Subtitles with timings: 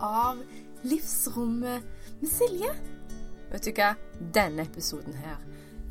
[0.00, 0.42] av
[0.82, 1.82] Livsrommet
[2.20, 2.70] med Silje.
[3.50, 3.94] Vet du hva?
[4.34, 5.38] Denne episoden her,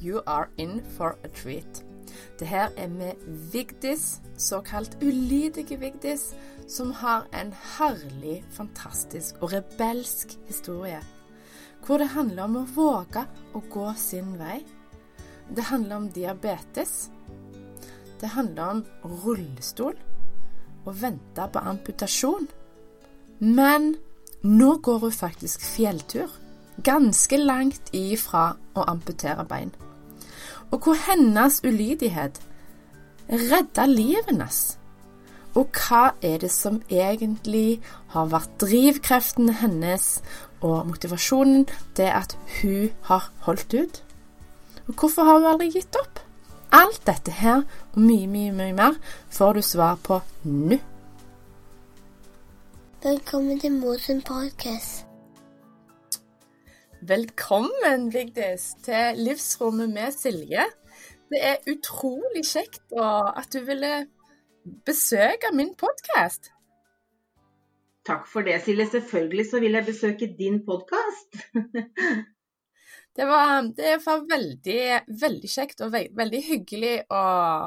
[0.01, 1.83] you are in for a treat.
[2.39, 3.15] Det her er med
[3.51, 6.35] Vigdis, såkalt ulydige Vigdis,
[6.67, 11.01] som har en herlig, fantastisk og rebelsk historie.
[11.85, 14.59] Hvor det handler om å våge å gå sin vei.
[15.55, 17.09] Det handler om diabetes.
[18.19, 18.85] Det handler om
[19.23, 19.95] rullestol
[20.87, 22.47] Å vente på amputasjon.
[23.39, 23.95] Men
[24.41, 26.31] nå går hun faktisk fjelltur,
[26.83, 29.71] ganske langt ifra å amputere bein.
[30.71, 32.41] Og hvor hennes ulydighet
[33.29, 34.77] redda livet hennes.
[35.57, 37.79] Og hva er det som egentlig
[38.13, 40.19] har vært drivkreften hennes
[40.61, 41.65] og motivasjonen?
[41.97, 44.03] Det at hun har holdt ut.
[44.87, 46.21] Og hvorfor har hun aldri gitt opp?
[46.71, 48.99] Alt dette her og mye, mye, mye mer
[49.33, 50.77] får du svar på nå.
[53.03, 55.05] Velkommen til Mosen podcast.
[57.01, 60.65] Velkommen, Vigdis, til Livsrommet med Silje.
[61.29, 63.91] Det er utrolig kjekt at du ville
[64.89, 66.49] besøke min podkast.
[68.09, 68.89] Takk for det, Silje.
[68.89, 71.37] Selvfølgelig så vil jeg besøke din podkast.
[73.17, 74.81] Det var, det var veldig,
[75.21, 77.21] veldig kjekt og ve veldig hyggelig å,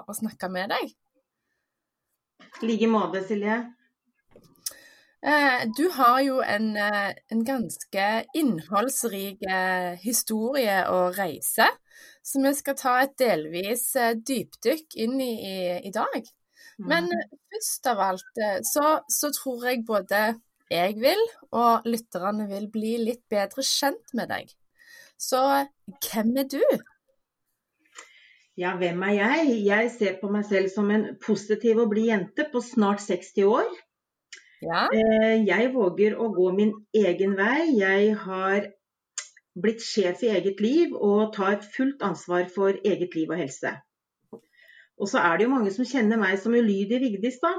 [0.06, 0.92] å, snakke med deg.
[2.62, 3.56] I like måte, Silje.
[5.20, 8.04] Eh, du har jo en, eh, en ganske
[8.34, 11.66] innholdsrik eh, historie og reise,
[12.24, 16.30] som vi skal ta et delvis dypdykk inn i i, i dag.
[16.80, 17.36] Men mm.
[17.52, 20.22] først av alt så, så tror jeg både
[20.70, 21.20] jeg vil,
[21.52, 24.54] og lytterne vil bli litt bedre kjent med deg.
[25.20, 25.42] Så
[26.06, 26.62] hvem er du?
[28.56, 29.53] Ja, hvem er jeg?
[29.66, 33.69] Jeg ser på meg selv som en positiv og blid jente på snart 60 år.
[34.60, 34.87] Ja.
[34.93, 37.71] Eh, jeg våger å gå min egen vei.
[37.78, 38.69] Jeg har
[39.60, 43.75] blitt sjef i eget liv og tar fullt ansvar for eget liv og helse.
[45.00, 47.56] Og så er det jo mange som kjenner meg som ulydig Vigdis, da.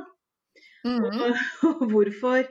[0.86, 2.46] Mm og, og hvorfor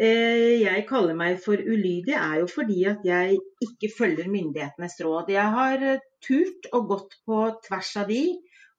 [0.00, 3.36] Eh, jeg kaller meg for ulydig, er jo fordi at jeg
[3.66, 5.32] ikke følger myndighetenes råd.
[5.34, 8.22] Jeg har eh, turt og gått på tvers av de,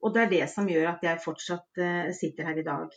[0.01, 2.95] og det er det som gjør at jeg fortsatt eh, sitter her i dag.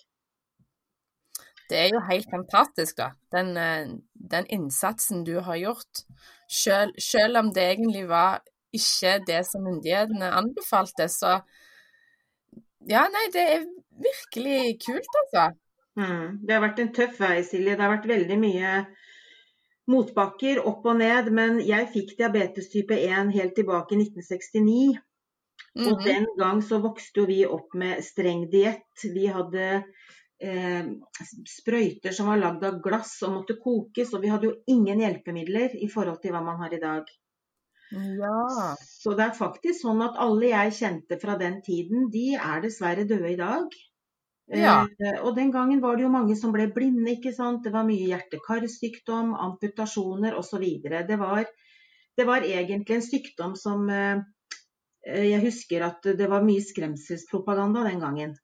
[1.70, 3.12] Det er jo helt fantastisk, da.
[3.32, 3.54] Den,
[4.14, 6.04] den innsatsen du har gjort.
[6.50, 8.42] Selv, selv, om det egentlig var
[8.74, 11.38] ikke det som myndighetene anbefalte, så
[12.84, 13.62] Ja, nei, det er
[14.04, 15.54] virkelig kult, altså.
[15.96, 16.40] Mm.
[16.44, 17.76] Det har vært en tøff vei, Silje.
[17.76, 18.72] Det har vært veldig mye
[19.90, 21.30] motbakker opp og ned.
[21.34, 25.00] Men jeg fikk diabetes type 1 helt tilbake i 1969.
[25.74, 28.86] Mm Og den gang så vokste jo vi opp med streng diett.
[29.02, 29.82] Vi hadde
[30.42, 30.86] eh,
[31.48, 34.14] sprøyter som var lagd av glass og måtte kokes.
[34.14, 37.08] Og vi hadde jo ingen hjelpemidler i forhold til hva man har i dag.
[37.94, 38.74] Ja.
[38.80, 43.06] Så det er faktisk sånn at alle jeg kjente fra den tiden, de er dessverre
[43.08, 43.74] døde i dag.
[44.52, 44.84] Ja.
[45.00, 47.62] Eh, og den gangen var det jo mange som ble blinde, ikke sant.
[47.64, 50.64] Det var mye hjerte-karsykdom, amputasjoner osv.
[50.84, 51.44] Det, var,
[52.18, 54.24] det var egentlig en sykdom som eh,
[55.04, 58.36] Jeg husker at det var mye skremselspropaganda den gangen.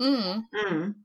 [0.00, 0.44] Mm.
[0.52, 1.03] Mm.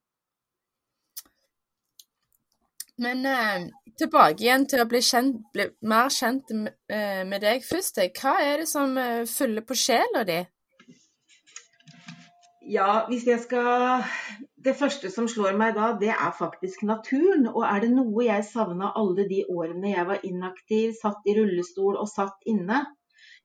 [3.00, 7.64] Men eh, tilbake igjen til å bli, kjent, bli mer kjent med, eh, med deg
[7.64, 8.02] først.
[8.20, 10.40] Hva er det som eh, fyller på sjela di?
[12.70, 14.04] Ja, hvis jeg skal
[14.59, 17.48] Det første som slår meg da, det er faktisk naturen.
[17.48, 21.96] Og er det noe jeg savna alle de årene jeg var inaktiv, satt i rullestol
[21.96, 22.84] og satt inne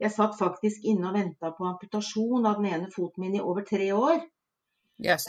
[0.02, 3.62] Jeg satt faktisk inne og venta på amputasjon av den ene foten min i over
[3.62, 4.18] tre år.
[4.98, 5.28] Yes.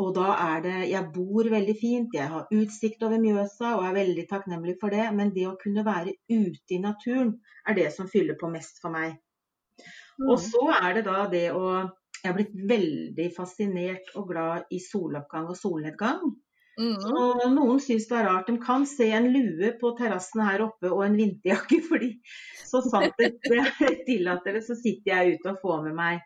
[0.00, 3.98] Og da er det Jeg bor veldig fint, jeg har utsikt over Mjøsa og er
[3.98, 5.04] veldig takknemlig for det.
[5.16, 7.34] Men det å kunne være ute i naturen
[7.68, 9.18] er det som fyller på mest for meg.
[10.20, 10.30] Mm.
[10.30, 11.66] Og så er det da det å
[12.22, 16.20] jeg har blitt veldig fascinert og glad i soloppgang og solnedgang.
[16.78, 16.94] Mm.
[17.02, 18.46] Og noen syns det er rart.
[18.48, 22.12] De kan se en lue på terrassen her oppe og en vinterjakke, fordi
[22.62, 23.32] så sant det
[24.06, 26.22] tillater det, så sitter jeg ute og får med meg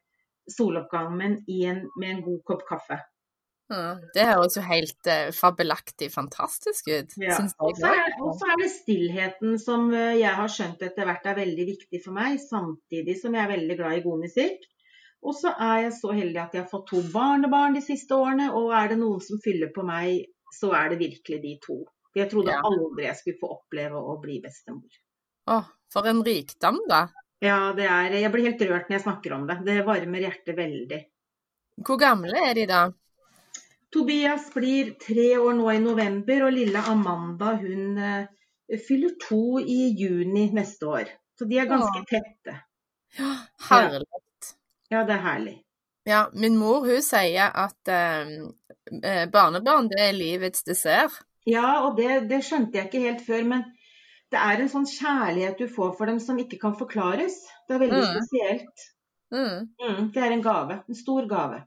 [0.53, 3.01] soloppgangen en, med en god kopp kaffe.
[4.15, 7.17] Det høres jo helt uh, fabelaktig fantastisk ut.
[7.19, 7.41] Ja.
[7.59, 12.01] Og så er, det stillheten som uh, jeg har skjønt etter hvert er veldig viktig
[12.05, 14.69] for meg, samtidig som jeg er veldig glad i god musikk.
[15.27, 18.53] Og så er jeg så heldig at jeg har fått to barnebarn de siste årene,
[18.55, 21.81] og er det noen som fyller på meg, så er det virkelig de to.
[22.17, 22.63] Jeg trodde ja.
[22.65, 25.01] aldri jeg skulle få oppleve å bli bestemor.
[25.51, 25.59] Å,
[25.93, 27.09] for en rikdom, da.
[27.45, 29.59] Ja, det er Jeg blir helt rørt når jeg snakker om det.
[29.67, 31.01] Det varmer hjertet veldig.
[31.85, 32.87] Hvor gamle er de da?
[33.95, 38.27] Tobias blir tre år nå i november, og lille Amanda hun uh,
[38.89, 41.13] fyller to i juni neste år.
[41.39, 42.09] Så de er ganske ja.
[42.11, 42.57] tette.
[43.17, 43.33] Ja,
[43.71, 44.07] herlig.
[44.91, 45.55] Ja, det er herlig.
[46.07, 51.17] Ja, min mor hun sier at eh, barnebarn det er livets dessert.
[51.47, 53.43] Ja, og det, det, skjønte jeg ikke helt før.
[53.55, 53.65] Men
[54.35, 57.41] det er en sånn kjærlighet du får for dem som ikke kan forklares.
[57.67, 58.13] Det er veldig mm.
[58.13, 58.87] spesielt.
[59.35, 59.67] Mm.
[59.83, 60.79] Mm, det er en gave.
[60.87, 61.61] En stor gave.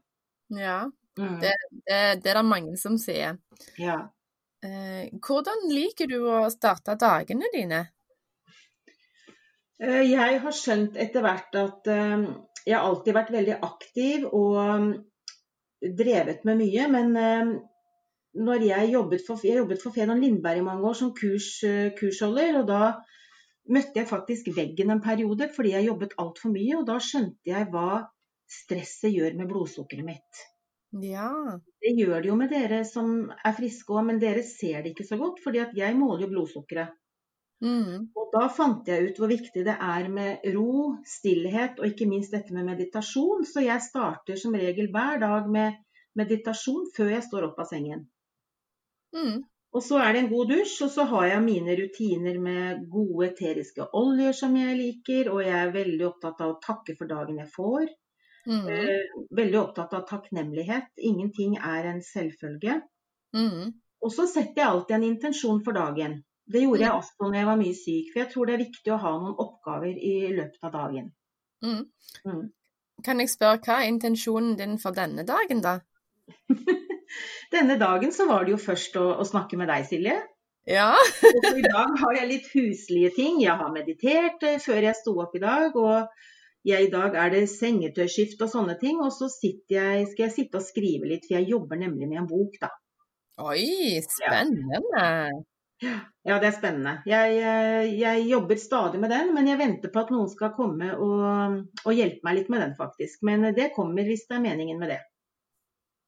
[0.56, 0.80] Ja,
[1.20, 1.36] mm.
[1.42, 3.38] det, det, det, er det mange som sier.
[3.80, 4.00] Ja.
[4.60, 7.80] Eh, hvordan liker du å starte dagene dine?
[9.80, 12.26] Eh, jeg har skjønt etter hvert at eh,
[12.66, 14.90] jeg har alltid vært veldig aktiv og mm,
[15.96, 16.88] drevet med mye.
[16.92, 17.14] Men
[18.36, 21.54] når jeg jobbet for, jeg jobbet for Fenon Lindberg i mange år som kurs,
[21.96, 22.82] kursholder, og da
[23.72, 26.76] møtte jeg faktisk veggen en periode fordi jeg jobbet altfor mye.
[26.82, 28.04] Og da skjønte jeg hva
[28.50, 30.44] stresset gjør med blodsukkeret mitt.
[30.90, 31.60] Ja.
[31.80, 35.06] Det gjør det jo med dere som er friske òg, men dere ser det ikke
[35.06, 35.42] så godt.
[35.44, 36.96] fordi at jeg måler jo blodsukkeret.
[37.60, 38.08] Mm.
[38.16, 42.32] Og da fant jeg ut hvor viktig det er med ro, stillhet og ikke minst
[42.32, 43.44] dette med meditasjon.
[43.44, 45.76] Så jeg starter som regel hver dag med
[46.16, 48.06] meditasjon før jeg står opp av sengen.
[49.14, 49.42] Mm.
[49.70, 53.28] Og så er det en god dusj, og så har jeg mine rutiner med gode
[53.28, 57.38] eteriske oljer som jeg liker, og jeg er veldig opptatt av å takke for dagen
[57.38, 57.92] jeg får.
[58.48, 58.66] Mm.
[58.72, 60.90] Eh, veldig opptatt av takknemlighet.
[60.96, 62.80] Ingenting er en selvfølge.
[63.36, 63.72] Mm.
[64.00, 66.20] Og så setter jeg alltid en intensjon for dagen.
[66.50, 67.02] Det gjorde jeg mm.
[67.02, 69.36] også når jeg var mye syk, for jeg tror det er viktig å ha noen
[69.44, 71.12] oppgaver i løpet av dagen.
[71.62, 71.84] Mm.
[72.26, 72.42] Mm.
[73.04, 75.78] Kan jeg spørre, hva er intensjonen din for denne dagen, da?
[77.54, 80.18] denne dagen så var det jo først å, å snakke med deg, Silje.
[80.68, 80.90] Ja.
[81.54, 83.40] I dag har jeg litt huslige ting.
[83.42, 85.76] Jeg har meditert eh, før jeg sto opp i dag.
[85.76, 86.08] og
[86.66, 89.00] jeg, I dag er det sengetøyskift og sånne ting.
[89.04, 92.30] Og så jeg, skal jeg sitte og skrive litt, for jeg jobber nemlig med en
[92.30, 92.72] bok, da.
[93.40, 94.82] Oi, spennende.
[95.80, 95.94] Ja.
[96.28, 96.90] Ja, det er spennende.
[97.08, 100.90] Jeg, eh, jeg, jobber stadig med den, men jeg venter på at noen skal komme
[100.92, 101.54] og,
[101.86, 103.22] og, hjelpe meg litt med den, faktisk.
[103.24, 104.98] Men det kommer hvis det er meningen med det.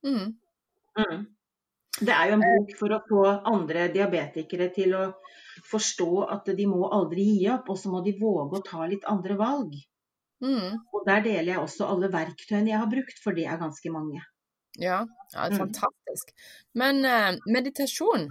[0.05, 0.34] Mm.
[1.00, 1.22] Mm.
[2.02, 5.06] Det er jo en bok for å få andre diabetikere til å
[5.70, 9.08] forstå at de må aldri gi opp, og så må de våge å ta litt
[9.08, 9.72] andre valg.
[10.42, 10.78] Mm.
[10.92, 14.22] Og der deler jeg også alle verktøyene jeg har brukt, for det er ganske mange.
[14.80, 15.02] Ja,
[15.34, 15.58] ja mm.
[15.60, 16.32] fantastisk.
[16.74, 18.28] Men uh, meditasjon,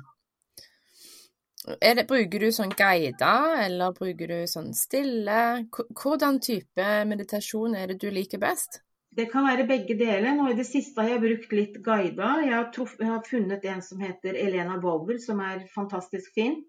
[1.79, 5.67] det, bruker du sånn guider, eller bruker du sånn stille?
[5.71, 8.81] Hvordan type meditasjon er det du liker best?
[9.11, 10.31] Det kan være begge deler.
[10.37, 12.45] Nå I det siste har jeg brukt litt guider.
[12.47, 16.61] Jeg har, truff, jeg har funnet en som heter Elena Bower, som er fantastisk fin.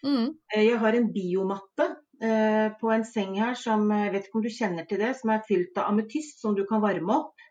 [0.00, 0.32] Mm.
[0.54, 4.50] Eh, jeg har en biomatte på en seng her som jeg vet ikke om du
[4.52, 7.46] kjenner til det, som er fylt av ametyst som du kan varme opp.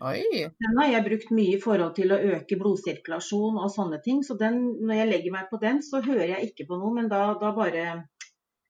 [0.00, 0.22] Oi.
[0.32, 4.22] Den har jeg brukt mye i forhold til å øke blodsirkulasjon og sånne ting.
[4.24, 7.10] Så den, når jeg legger meg på den, så hører jeg ikke på noe, men
[7.12, 7.84] da, da bare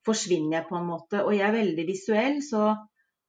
[0.06, 1.20] forsvinner jeg på en måte.
[1.22, 2.72] Og jeg er veldig visuell, så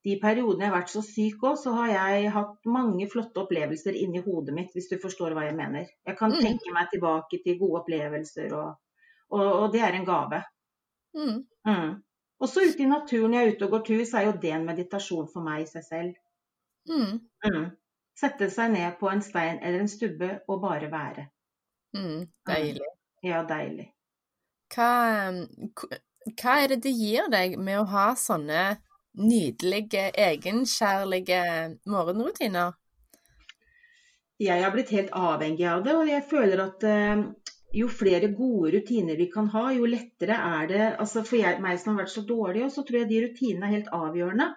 [0.01, 3.99] de periodene jeg har vært så syk òg, så har jeg hatt mange flotte opplevelser
[4.01, 5.85] inni hodet mitt, hvis du forstår hva jeg mener.
[6.07, 6.39] Jeg kan mm.
[6.41, 8.71] tenke meg tilbake til gode opplevelser, og,
[9.29, 10.41] og, og det er en gave.
[11.17, 11.43] Mm.
[11.67, 11.93] Mm.
[12.41, 14.65] Også ute i naturen, jeg er ute og går tur, så er jo det en
[14.65, 16.17] meditasjon for meg i seg selv.
[16.89, 17.19] Mm.
[17.45, 17.69] mm.
[18.17, 21.27] Sette seg ned på en stein eller en stubbe og bare være.
[21.95, 22.89] Mm, deilig.
[23.23, 23.87] Ja, deilig.
[24.71, 24.89] Hva,
[25.75, 28.65] hva, er det det gir deg med å ha sånne
[29.19, 31.41] nydelige, egenkjærlige
[31.91, 32.77] morgenrutiner?
[34.41, 37.25] Jeg har blitt helt avhengig av det, og jeg føler at uh,
[37.73, 41.79] jo flere gode rutiner vi kan ha, jo lettere er det altså For jeg, meg
[41.79, 44.47] som har vært så dårlig, så tror jeg de rutinene er helt avgjørende.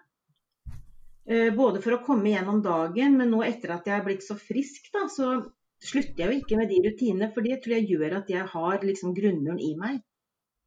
[1.25, 4.37] Eh, både for å komme gjennom dagen, men nå etter at jeg er blitt så
[4.37, 5.37] frisk, da, så
[5.85, 7.31] slutter jeg jo ikke med de rutinene.
[7.35, 10.03] For det tror jeg gjør at jeg har liksom grunnmuren i meg.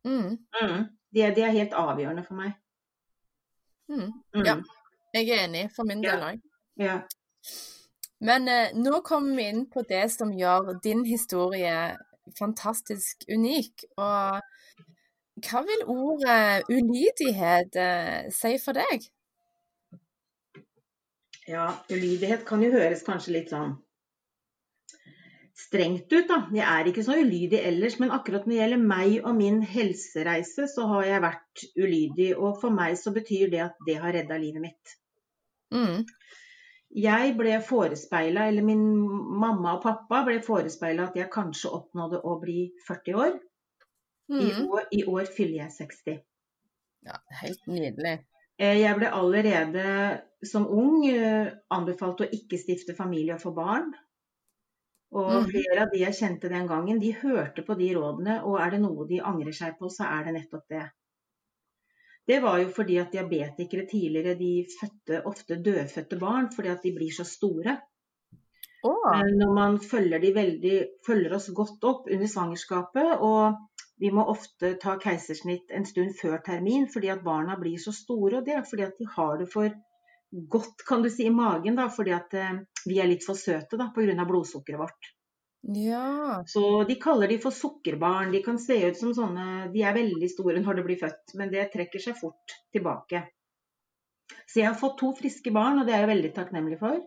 [0.08, 0.38] Mm.
[0.40, 0.88] Mm.
[1.14, 2.58] Det, det, er helt avgjørende for meg.
[3.92, 4.10] Mm.
[4.36, 4.44] mm.
[4.46, 4.58] Ja,
[5.16, 6.42] jeg er enig for min del òg.
[6.80, 7.02] Ja.
[8.24, 11.98] Men eh, nå kommer vi inn på det som gjør din historie
[12.38, 13.88] fantastisk unik.
[13.98, 14.42] Og
[15.48, 19.10] hva vil ordet ulydighet eh, si for deg?
[21.48, 23.78] Ja, ulydighet kan jo høres kanskje litt sånn
[25.58, 26.40] strengt ut, da.
[26.54, 30.68] Jeg er ikke så ulydig ellers, men akkurat når det gjelder meg og min helsereise,
[30.70, 32.30] så har jeg vært ulydig.
[32.38, 34.98] Og for meg så betyr det at det har redda livet mitt.
[35.74, 36.06] Mm.
[36.96, 38.84] Jeg ble forespeila, eller min
[39.42, 43.36] mamma og pappa ble forespeila at jeg kanskje oppnådde å bli 40 år.
[44.32, 44.40] Mm.
[44.40, 46.18] I, år I år fyller jeg 60.
[47.08, 48.18] Ja, helt nydelig.
[48.58, 49.86] Eh, jeg ble allerede
[50.46, 53.92] som ung eh, anbefalt å ikke stifte familie og få barn.
[55.16, 55.50] Og mm.
[55.52, 58.82] flere av de jeg kjente den gangen, de hørte på de rådene, og er det
[58.84, 60.84] noe de angrer seg på, så er det nettopp det.
[62.28, 66.92] Det var jo fordi at diabetikere tidligere de fødte ofte dødfødte barn fordi at de
[66.96, 67.78] blir så store.
[68.84, 69.14] Oh.
[69.40, 70.76] Når man følger, veldig,
[71.08, 73.56] følger oss godt opp under svangerskapet, og
[74.00, 78.40] vi må ofte ta keisersnitt en stund før termin fordi at barna blir så store,
[78.40, 79.72] og det er fordi at de har det for
[80.52, 83.80] godt kan du si, i magen, da, fordi at eh, vi er litt for søte
[83.80, 84.26] da, pga.
[84.28, 85.14] blodsukkeret vårt.
[85.62, 86.44] Ja.
[86.48, 88.32] Så de kaller de for sukkerbarn.
[88.32, 91.52] De kan se ut som sånne De er veldig store når de blir født, men
[91.54, 93.26] det trekker seg fort tilbake.
[94.48, 97.02] Så jeg har fått to friske barn, og det er jeg veldig takknemlig for.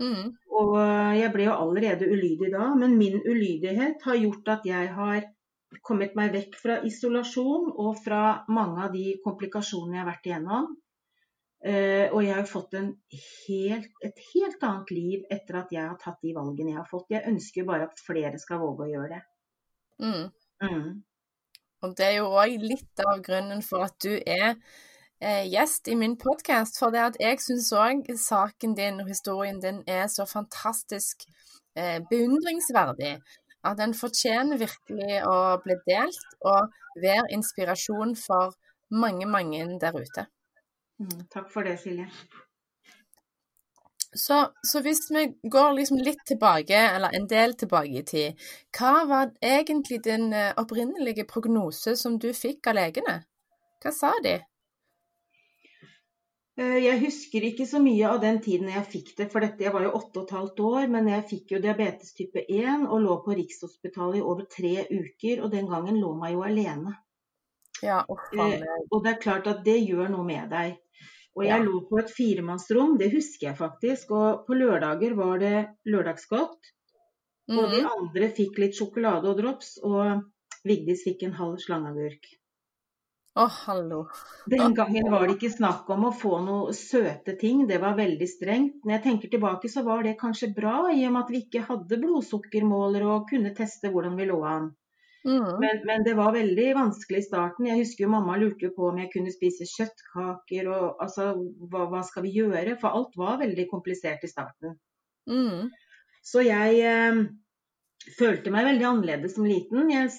[0.00, 0.34] Mm.
[0.58, 0.74] Og
[1.16, 5.28] jeg ble jo allerede ulydig da, men min ulydighet har gjort at jeg har
[5.86, 8.22] kommet meg vekk fra isolasjon og fra
[8.52, 10.68] mange av de komplikasjonene jeg har vært igjennom.
[11.64, 16.18] Uh, og jeg har fått helt, et helt annet liv etter at jeg har tatt
[16.20, 17.08] de valgene jeg har fått.
[17.14, 19.22] Jeg ønsker bare at flere skal våge å gjøre det.
[20.04, 20.26] Mm.
[20.64, 20.90] Mm.
[21.84, 24.54] Og det er jo òg litt av grunnen for at du er
[25.20, 26.78] eh, gjest i min podkast.
[26.80, 31.26] For det at jeg syns òg saken din og historien din er så fantastisk
[31.76, 33.16] eh, beundringsverdig.
[33.64, 38.52] At den fortjener virkelig å bli delt og være inspirasjon for
[38.92, 40.28] mange, mange der ute.
[41.02, 42.08] Mm, takk for det, Silje.
[44.14, 48.44] Så, så, hvis vi går liksom litt tilbake, eller en del tilbake i tid,
[48.78, 53.16] hva var egentlig din eh, opprinnelige prognose som du fikk av legene?
[53.82, 54.36] Hva sa de?
[56.54, 59.74] Eh, jeg husker ikke så mye av den tiden jeg fikk det, for dette, jeg
[59.74, 60.86] var jo åtte og et halvt år.
[60.94, 65.42] Men jeg fikk jo diabetes type 1 og lå på Rikshospitalet i over tre uker.
[65.42, 66.94] Og den gangen lå meg jo alene.
[67.82, 70.78] Ja, og, eh, og det er klart at det gjør noe med deg.
[71.34, 71.64] Og jeg ja.
[71.66, 74.14] lå på et firemannsrom, det husker jeg faktisk.
[74.14, 75.56] Og på lørdager var det
[75.90, 76.70] lørdagsgodt.
[77.50, 77.58] Mm.
[77.58, 77.90] Og de mhm.
[77.98, 80.22] andre fikk litt sjokolade og drops, og
[80.64, 82.30] Vigdis fikk en halv slangeagurk.
[83.34, 83.98] Å, oh, hallo.
[84.46, 88.28] Den gangen var det ikke snakk om å få noe søte ting, det var veldig
[88.30, 88.76] strengt.
[88.86, 91.64] Når jeg tenker tilbake, så var det kanskje bra, i og med at vi ikke
[91.66, 94.70] hadde blodsukkermåler og kunne teste hvordan vi lå an.
[95.24, 95.60] Mm.
[95.60, 97.68] Men, men, det var veldig vanskelig i starten.
[97.70, 101.30] Jeg husker jo mamma lurte på om jeg kunne spise kjøttkaker og altså
[101.70, 102.76] hva, hva skal vi gjøre?
[102.80, 104.76] For alt var veldig komplisert i starten.
[105.30, 105.70] Mm.
[106.24, 107.22] Så jeg eh,
[108.18, 109.88] følte meg veldig annerledes som liten.
[109.92, 110.12] Jeg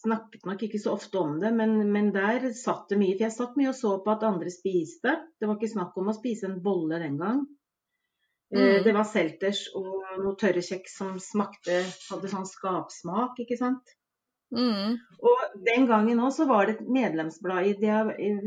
[0.00, 3.14] snakket nok ikke så ofte om det, men, men, der satt det mye.
[3.16, 5.16] For jeg satt mye og så på at andre spiste.
[5.40, 7.40] Det var ikke snakk om å spise en bolle den gang.
[8.52, 8.84] Eh, mm.
[8.84, 13.96] Det var selters og noe tørre kjeks som smakte, hadde sånn skapsmak, ikke sant.
[14.50, 14.96] Mm.
[15.22, 17.84] Og Den gangen òg så var det et medlemsblad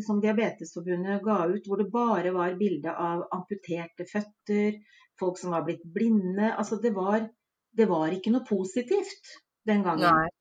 [0.03, 4.79] som Diabetesforbundet ga ut, hvor det bare var bilde av amputerte føtter,
[5.19, 6.51] folk som var blitt blinde.
[6.51, 7.27] Altså det var,
[7.71, 10.09] det var ikke noe positivt den gangen.
[10.09, 10.31] Nei.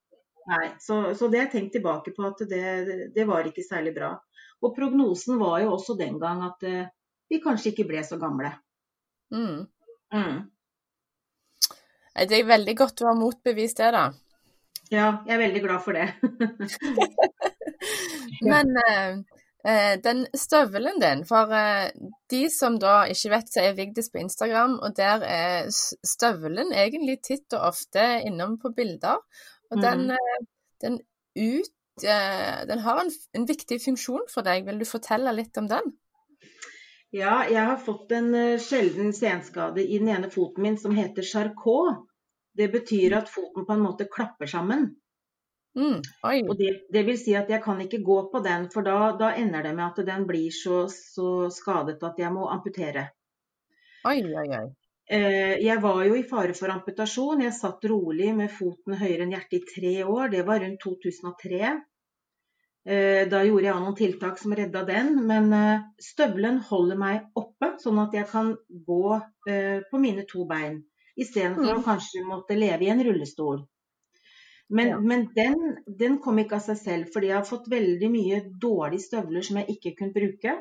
[0.46, 0.72] Nei.
[0.80, 2.64] Så, så, det har jeg tenkt tilbake på at det,
[3.14, 4.14] det, var ikke særlig bra.
[4.62, 6.90] Og prognosen var jo også den gang at uh,
[7.30, 8.50] vi kanskje ikke ble så gamle.
[9.34, 9.62] Mm.
[10.14, 10.42] Mm.
[12.12, 14.08] Det er veldig godt å ha motbevist det, da.
[14.92, 16.10] Ja, jeg er veldig glad for det.
[18.48, 19.14] Men eh,
[19.64, 21.88] eh, den støvelen din, for eh,
[22.30, 27.22] de som da ikke vet, så er Vigdis på Instagram, og der er støvelen egentlig
[27.24, 29.24] titt og ofte innom på bilder.
[29.72, 29.86] Og mm.
[29.86, 30.44] den, eh,
[30.84, 31.00] den,
[31.40, 31.72] ut,
[32.04, 34.68] eh, den har en, en, viktig funksjon for deg.
[34.68, 35.94] Vil du fortelle litt om den?
[37.12, 42.08] Ja, jeg har fått en sjelden senskade i den ene foten min som heter Charcot.
[42.58, 44.90] Det betyr at foten på en måte klapper sammen.
[45.72, 46.02] Mm,
[46.50, 49.30] og det, det, vil si at jeg kan ikke gå på den, for da, da
[49.40, 53.06] ender det med at den blir så, så, skadet at jeg må amputere.
[54.04, 54.66] Oi, oi, oi.
[55.12, 57.40] Eh, jeg var jo i fare for amputasjon.
[57.46, 60.28] Jeg satt rolig med foten høyere enn hjertet i tre år.
[60.34, 61.72] Det var rundt 2003.
[62.82, 67.74] Eh, da gjorde jeg noen tiltak som redda den, men eh, støvelen holder meg oppe,
[67.80, 70.82] sånn at jeg kan gå på mine to bein.
[71.20, 71.84] Istedenfor mm.
[71.84, 73.62] kanskje måtte leve i en rullestol.
[74.72, 75.00] Men, ja.
[75.00, 79.04] men den, den, kom ikke av seg selv, fordi jeg har fått veldig mye dårlige
[79.10, 80.54] støvler som jeg ikke kunne bruke.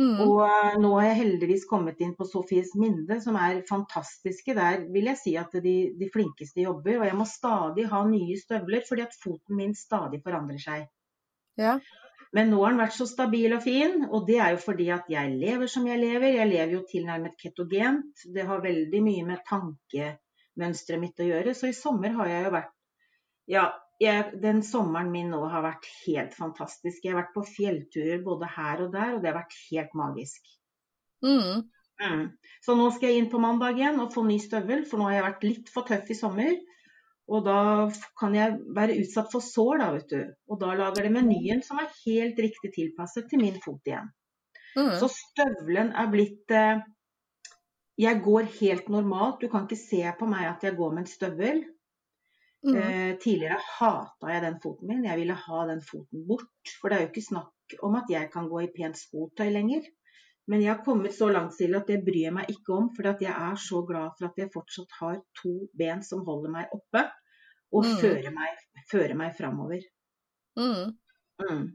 [0.00, 0.16] Mm.
[0.24, 4.56] Og uh, nå har jeg heldigvis kommet inn på Sofies Minde, som er fantastiske.
[4.56, 6.98] Der vil jeg si at de, de flinkeste jobber.
[6.98, 10.88] Og jeg må stadig ha nye støvler, fordi at foten min stadig forandrer seg.
[11.60, 11.76] Ja.
[12.36, 15.08] Men nå har den vært så stabil og fin, og det er jo fordi at
[15.10, 16.36] jeg lever som jeg lever.
[16.36, 18.22] Jeg lever jo tilnærmet ketogent.
[18.34, 21.56] Det har veldig mye med tankemønsteret mitt å gjøre.
[21.58, 22.76] Så i sommer har jeg jo vært
[23.50, 23.64] Ja,
[24.00, 27.02] jeg, den sommeren min nå har vært helt fantastisk.
[27.02, 30.54] Jeg har vært på fjellturer både her og der, og det har vært helt magisk.
[31.26, 31.66] Mm.
[32.00, 32.22] Mm.
[32.64, 35.18] Så nå skal jeg inn på mandag igjen og få ny støvel, for nå har
[35.18, 36.54] jeg vært litt for tøff i sommer.
[37.30, 37.58] Og da
[38.18, 40.22] kan jeg være utsatt for sår, da, vet du.
[40.50, 44.08] Og da lager det menyen som er helt riktig tilpasset til min fot igjen.
[44.74, 44.96] Mm.
[44.98, 46.82] Så støvelen er blitt eh,
[48.00, 49.42] Jeg går helt normalt.
[49.42, 51.62] Du kan ikke se på meg at jeg går med en støvel.
[52.66, 52.74] Mm.
[52.76, 55.06] Eh, tidligere hata jeg den foten min.
[55.06, 56.74] Jeg ville ha den foten bort.
[56.80, 59.86] For det er jo ikke snakk om at jeg kan gå i pent skotøy lenger.
[60.50, 63.06] Men jeg har kommet så langt til at det bryr jeg meg ikke om, for
[63.06, 67.04] jeg er så glad for at jeg fortsatt har to ben som holder meg oppe
[67.70, 67.96] og mm.
[68.02, 69.84] fører meg, føre meg framover.
[70.58, 70.96] Mm.
[71.44, 71.66] Mm.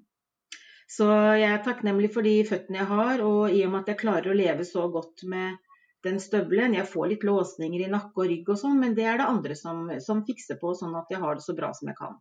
[0.96, 1.08] Så
[1.40, 4.32] jeg er takknemlig for de føttene jeg har, og i og med at jeg klarer
[4.32, 5.58] å leve så godt med
[6.06, 9.18] den støvelen Jeg får litt låsninger i nakke og rygg og sånn, men det er
[9.18, 11.98] det andre som, som, fikser på, sånn at jeg har det så bra som jeg
[11.98, 12.20] kan.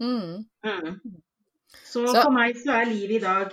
[0.00, 0.46] Mm.
[0.64, 1.20] Mm.
[1.68, 3.52] Så, så, for meg så er livet i dag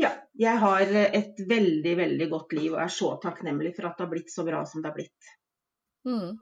[0.00, 4.06] Ja, jeg har et veldig, veldig godt liv og er så takknemlig for at det
[4.06, 5.34] har blitt så bra som det har blitt.
[6.06, 6.38] Mm.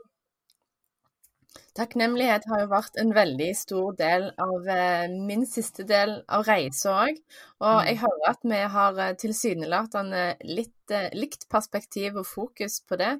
[1.79, 6.97] Takknemlighet har jo vært en veldig stor del av eh, min siste del av reisa
[7.05, 7.21] òg.
[7.63, 8.03] Og jeg mm.
[8.03, 13.13] hører at vi har eh, tilsynelatende litt eh, likt perspektiv og fokus på det.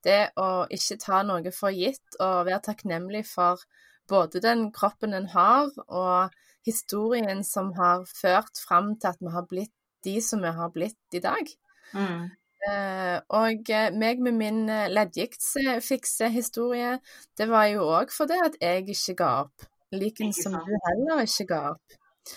[0.00, 3.60] Det å ikke ta noe for gitt og være takknemlig for
[4.08, 6.32] både den kroppen en har, og
[6.66, 11.16] historien som har ført fram til at vi har blitt de som vi har blitt
[11.16, 11.52] i dag.
[11.92, 12.30] Mm.
[12.68, 16.98] Eh, og eh, meg med min eh, leddgiktsfikse-historie,
[17.38, 19.56] det var jo òg fordi at jeg ikke ga opp.
[19.96, 21.82] Liken som du heller ikke ga opp.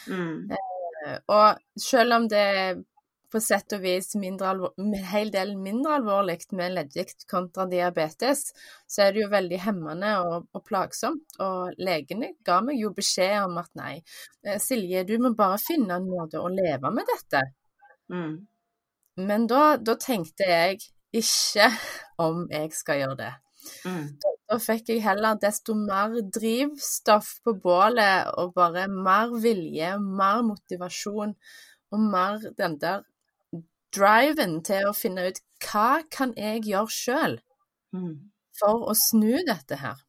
[0.08, 0.50] Mm.
[1.36, 2.80] Og selv om det er
[3.34, 8.46] på sett og vis en hel del mindre alvorlig med leddgikt kontra diabetes,
[8.88, 11.38] så er det jo veldig hemmende og, og, plagsomt.
[11.44, 13.96] Og legene ga meg jo beskjed om at nei,
[14.62, 17.46] Silje, du må bare finne en måte å leve med dette.
[18.14, 18.36] Mm.
[19.18, 20.80] Men da, da, tenkte jeg
[21.14, 21.70] ikke
[22.26, 23.32] om jeg skal gjøre det.
[23.88, 24.08] Mm.
[24.20, 30.44] Da, da, fikk jeg heller desto mer drivstoff på bålet og bare mer vilje, mer
[30.48, 31.36] motivasjon
[31.94, 33.04] og mer den der
[33.94, 37.36] driven til å finne ut hva kan jeg gjøre sjøl
[37.96, 38.14] mm.
[38.58, 40.02] for å snu dette her.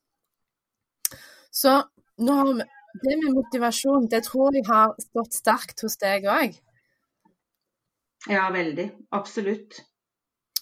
[1.54, 1.76] Så
[2.24, 2.64] nå har vi,
[3.04, 6.56] det med motivasjon, det tror jeg har stått sterkt hos deg òg.
[8.30, 8.90] Ja, veldig.
[9.10, 9.82] Absolutt.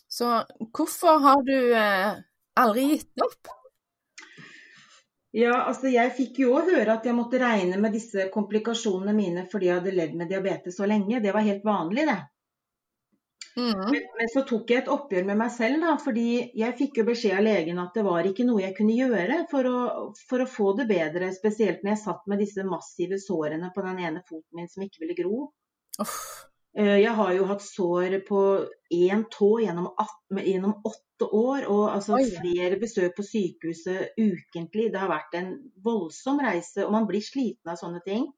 [0.09, 0.29] Så
[0.77, 2.17] hvorfor har du eh,
[2.61, 3.53] aldri gitt opp?
[5.33, 9.71] Ja, altså jeg fikk jo høre at jeg måtte regne med disse komplikasjonene mine fordi
[9.71, 11.23] jeg hadde levd med diabetes så lenge.
[11.25, 12.19] Det var helt vanlig, det.
[13.57, 13.79] Mm.
[13.79, 17.07] Men, men, så tok jeg et oppgjør med meg selv, da, fordi jeg fikk jo
[17.09, 19.81] beskjed av legen at det var ikke noe jeg kunne gjøre for å,
[20.29, 21.33] for å få det bedre.
[21.37, 25.05] Spesielt når jeg satt med disse massive sårene på den ene foten min som ikke
[25.05, 25.47] ville gro.
[26.01, 26.52] Uff.
[26.73, 28.43] Eh, jeg har jo hatt sår på
[28.97, 29.91] én tå gjennom,
[30.33, 34.89] gjennom, åtte år, og altså flere besøk på sykehuset ukentlig.
[34.95, 35.53] Det har vært en
[35.85, 38.31] voldsom reise, og man blir sliten av sånne ting.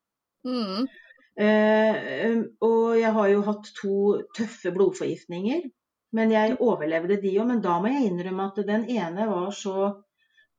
[0.44, 0.90] Mm.
[1.34, 3.94] Uh, og jeg har jo hatt to
[4.36, 5.64] tøffe blodforgiftninger,
[6.14, 7.48] men jeg overlevde de òg.
[7.48, 9.88] Men da må jeg innrømme at den ene var så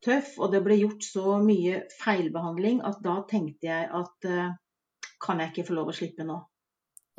[0.04, 4.52] tøff, og det ble gjort så mye feilbehandling at da tenkte jeg at uh,
[5.22, 6.40] kan jeg ikke få lov å slippe nå?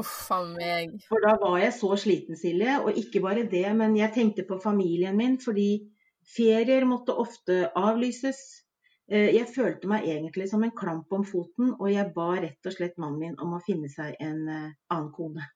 [0.03, 0.99] Uff a meg.
[1.09, 2.79] For da var jeg så sliten, Silje.
[2.85, 5.39] Og ikke bare det, men jeg tenkte på familien min.
[5.41, 5.71] Fordi
[6.37, 8.43] ferier måtte ofte avlyses.
[9.07, 12.75] Eh, jeg følte meg egentlig som en klamp om foten, og jeg ba rett og
[12.75, 15.47] slett mannen min om å finne seg en eh, annen kone.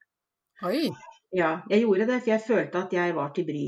[0.68, 0.86] Oi.
[1.34, 3.64] Ja, jeg gjorde det, for jeg følte at jeg var til bry.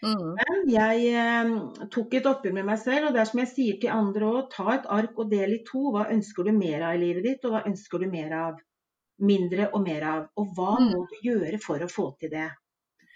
[0.00, 0.30] Mm.
[0.38, 1.50] Men jeg eh,
[1.92, 4.46] tok et oppgjør med meg selv, og det er som jeg sier til andre òg,
[4.54, 5.90] ta et ark og del i to.
[5.92, 8.62] Hva ønsker du mer av i livet ditt, og hva ønsker du mer av?
[9.24, 10.24] Mindre og mer av.
[10.40, 10.90] Og hva mm.
[10.92, 12.48] må du gjøre for å få til det?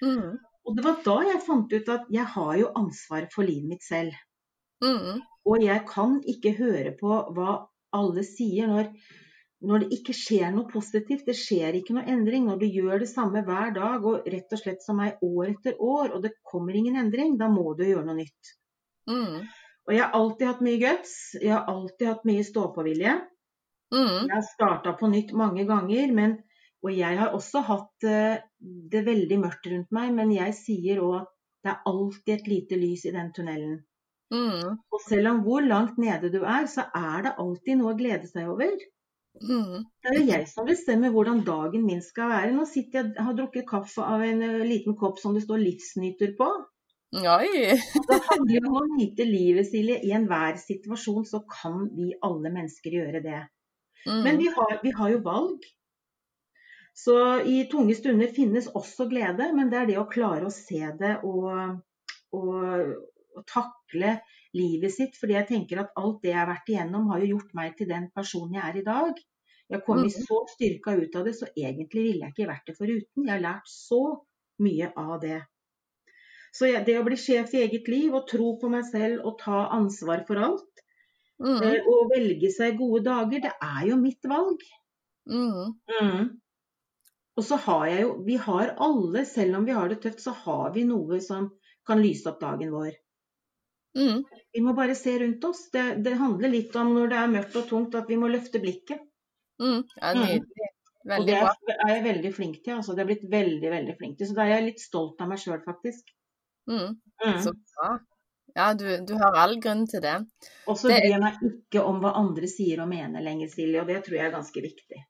[0.05, 0.37] Mm.
[0.65, 3.85] Og det var da jeg fant ut at jeg har jo ansvar for livet mitt
[3.85, 4.15] selv.
[4.85, 5.21] Mm.
[5.45, 7.59] Og jeg kan ikke høre på hva
[7.95, 8.89] alle sier når,
[9.65, 11.27] når, det ikke skjer noe positivt.
[11.29, 12.49] Det skjer ikke noe endring.
[12.49, 15.77] Når du gjør det samme hver dag og rett og slett som meg år etter
[15.79, 18.57] år, og det kommer ingen endring, da må du gjøre noe nytt.
[19.11, 19.45] Mm.
[19.85, 21.15] Og jeg har alltid hatt mye guts.
[21.37, 23.19] Jeg har alltid hatt mye stå-på-vilje.
[23.95, 24.27] Mm.
[24.27, 26.37] Jeg har starta på nytt mange ganger, men,
[26.85, 28.37] og jeg har også hatt uh,
[28.93, 30.13] det veldig mørkt rundt meg.
[30.17, 31.31] Men jeg sier òg at
[31.65, 33.79] det er alltid et lite lys i den tunnelen.
[34.35, 34.81] Mm.
[34.93, 38.29] Og selv om hvor langt nede du er, så er det alltid noe å glede
[38.29, 38.75] seg over.
[39.43, 39.87] Mm.
[40.03, 42.53] Det er jo jeg som bestemmer hvordan dagen min skal være.
[42.55, 45.63] Nå sitter jeg og har drukket kaffe av en uh, liten kopp som det står
[45.63, 46.51] 'livsnyter' på.
[47.15, 47.79] Oi.
[48.11, 50.01] det handler om å nyte livet, Silje.
[50.03, 53.43] I enhver situasjon så kan vi alle mennesker gjøre det.
[54.07, 54.21] Mm.
[54.27, 55.65] Men vi har, vi har, jo valg.
[56.95, 57.17] Så
[57.51, 61.17] i tunge stunder finnes også glede, men det er det å klare å se det
[61.27, 61.81] og,
[62.37, 62.59] og,
[63.35, 64.19] og takle
[64.55, 65.17] livet sitt.
[65.19, 67.91] Fordi jeg tenker at alt det jeg har vært igjennom, har jo gjort meg til
[67.91, 69.25] den personen jeg er i dag.
[69.65, 70.29] Jeg har kommet mm.
[70.29, 73.27] så styrka ut av det, så egentlig ville jeg ikke vært det foruten.
[73.27, 74.03] Jeg har lært så
[74.63, 75.41] mye av det.
[76.55, 79.65] Så det å bli sjef i eget liv og tro på meg selv og ta
[79.75, 80.84] ansvar for alt,
[81.43, 81.61] mm.
[81.63, 84.65] Eh, og velge seg gode dager, det er jo mitt valg.
[85.31, 85.75] Mm.
[86.01, 86.25] mm.
[87.35, 90.35] Og så har jeg jo Vi har alle, selv om vi har det tøft, så
[90.45, 91.49] har vi noe som
[91.89, 92.93] kan lyse opp dagen vår.
[93.99, 94.23] Mm.
[94.53, 95.67] Vi må bare se rundt oss.
[95.71, 98.63] Det, det, handler litt om når det er mørkt og tungt, at vi må løfte
[98.63, 99.03] blikket.
[99.63, 99.83] Mm.
[100.01, 100.23] Ja, mm.
[100.23, 100.71] nydelig.
[101.05, 102.79] Og det er jeg veldig flink til.
[102.79, 102.95] Altså.
[102.97, 104.31] Det er blitt veldig, veldig flink til.
[104.31, 106.15] Så da er jeg litt stolt av meg sjøl, faktisk.
[106.71, 106.97] Mm.
[107.25, 107.41] mm.
[107.45, 107.91] Så bra.
[108.55, 110.15] Ja, du, du, har all grunn til det.
[110.71, 113.91] Og så bryr jeg meg ikke om hva andre sier og mener lenger, Silje, og
[113.91, 115.01] det tror jeg er ganske viktig.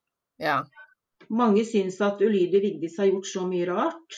[0.40, 0.62] Ja.
[1.28, 4.16] Mange syns at ulydig Vigdis har gjort så mye rart.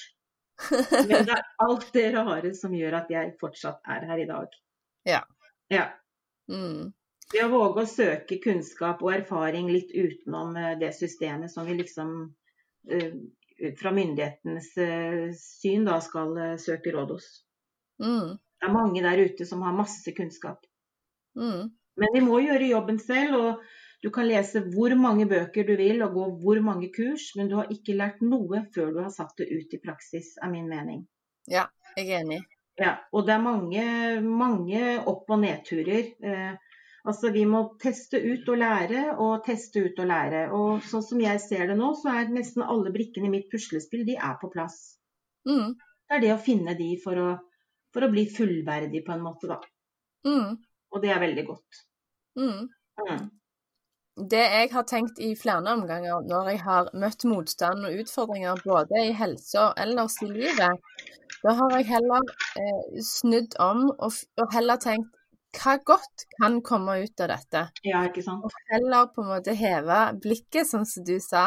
[1.08, 4.54] Men det er alt det rare som gjør at jeg fortsatt er her i dag.
[5.10, 5.20] Ja.
[5.74, 5.88] ja.
[6.46, 6.94] Mm.
[7.34, 11.74] Det å våge å søke kunnskap og erfaring litt utenom eh, det systemet som vi
[11.82, 12.14] liksom
[12.86, 17.24] ut fra myndighetenes uh, syn da skal søke råd hos.
[17.98, 18.36] Mm.
[18.60, 20.62] Det er mange der ute som har masse kunnskap.
[21.36, 21.68] Mm.
[22.00, 23.36] Men vi må gjøre jobben selv.
[23.36, 27.48] og Du kan lese hvor mange bøker du vil og gå hvor mange kurs, men
[27.48, 30.68] du har ikke lært noe før du har satt det ut i praksis, er min
[30.68, 31.06] mening.
[31.48, 31.66] Ja,
[31.96, 32.42] jeg er enig.
[32.76, 33.84] Ja, og det er mange,
[34.20, 36.12] mange opp- og nedturer.
[36.20, 36.56] Eh,
[37.06, 40.46] Altså Vi må teste ut og lære og teste ut og lære.
[40.56, 44.02] Og sånn som jeg ser det nå, så er nesten alle brikkene i mitt puslespill
[44.08, 44.96] de er på plass.
[45.46, 45.76] Mm.
[45.76, 47.28] Det er det å finne de for å,
[47.94, 49.60] for å, bli fullverdig på en måte, da.
[50.26, 50.56] Mm.
[50.92, 51.82] Og det er veldig godt.
[52.38, 52.68] Mm.
[53.02, 53.26] mm.
[54.16, 59.02] Det jeg har tenkt i flere omganger når jeg har møtt motstand og utfordringer både
[59.10, 60.86] i helse og ellers i livet,
[61.42, 62.24] da har jeg heller
[62.56, 65.12] eh, snudd om og, og heller tenkt
[65.56, 67.62] hva godt kan komme ut av dette?
[67.86, 68.44] Ja, ikke sant.
[68.44, 71.46] Og heller på en måte heve blikket, sånn som du sa,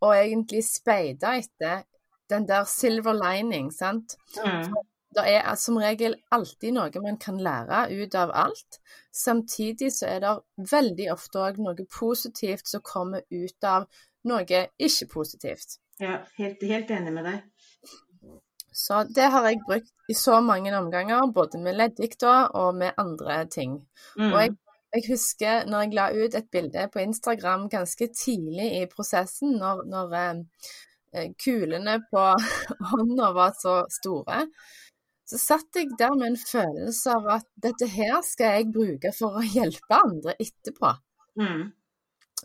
[0.00, 1.84] og egentlig speide etter
[2.32, 4.16] den der silver lining, sant.
[4.38, 4.72] Mm.
[5.12, 8.78] Det er som regel alltid noe man kan lære ut av alt.
[9.12, 10.32] Samtidig så er det
[10.72, 13.88] veldig ofte òg noe positivt som kommer ut av
[14.28, 15.78] noe ikke positivt.
[16.00, 17.42] Ja, helt, helt enig med deg.
[18.72, 23.42] Så det har jeg brukt i så mange omganger, både med leddikta og med andre
[23.52, 23.74] ting.
[24.16, 24.30] Mm.
[24.30, 24.54] Og jeg,
[24.94, 29.84] jeg, husker når jeg la ut et bilde på Instagram ganske tidlig i prosessen, når,
[29.92, 32.24] når eh, kulene på
[32.94, 34.46] hånda var så store,
[35.32, 39.38] så satt jeg der med en følelse av at dette her skal jeg bruke for
[39.40, 40.90] å hjelpe andre etterpå.
[41.40, 41.70] Mm.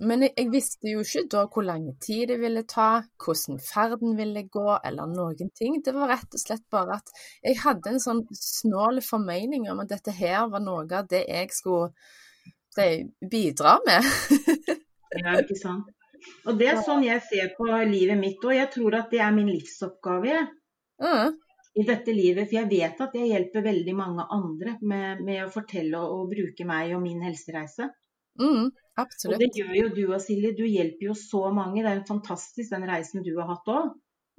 [0.07, 4.13] Men jeg, jeg, visste jo ikke da hvor lang tid det ville ta, hvordan ferden
[4.19, 5.81] ville gå, eller noen ting.
[5.83, 9.91] Det var rett og slett bare at jeg hadde en sånn snål formening om at
[9.95, 11.89] dette her var noe av det jeg skulle
[12.77, 14.05] det, bidra med.
[15.23, 15.89] ja, ikke sant.
[16.47, 18.55] Og det er sånn jeg ser på livet mitt òg.
[18.55, 20.45] Jeg tror at det er min livsoppgave.
[21.01, 21.35] Mm.
[21.77, 25.53] I dette livet, For jeg vet at jeg hjelper veldig mange andre med, med å
[25.53, 27.89] fortelle og, og bruke meg og min helsereise.
[28.41, 28.69] Mm.
[28.97, 29.35] Absolutt.
[29.35, 30.55] Og det gjør jo du og Silje.
[30.57, 31.83] Du hjelper jo så mange.
[31.83, 33.91] Det er jo fantastisk den reisen du har hatt òg.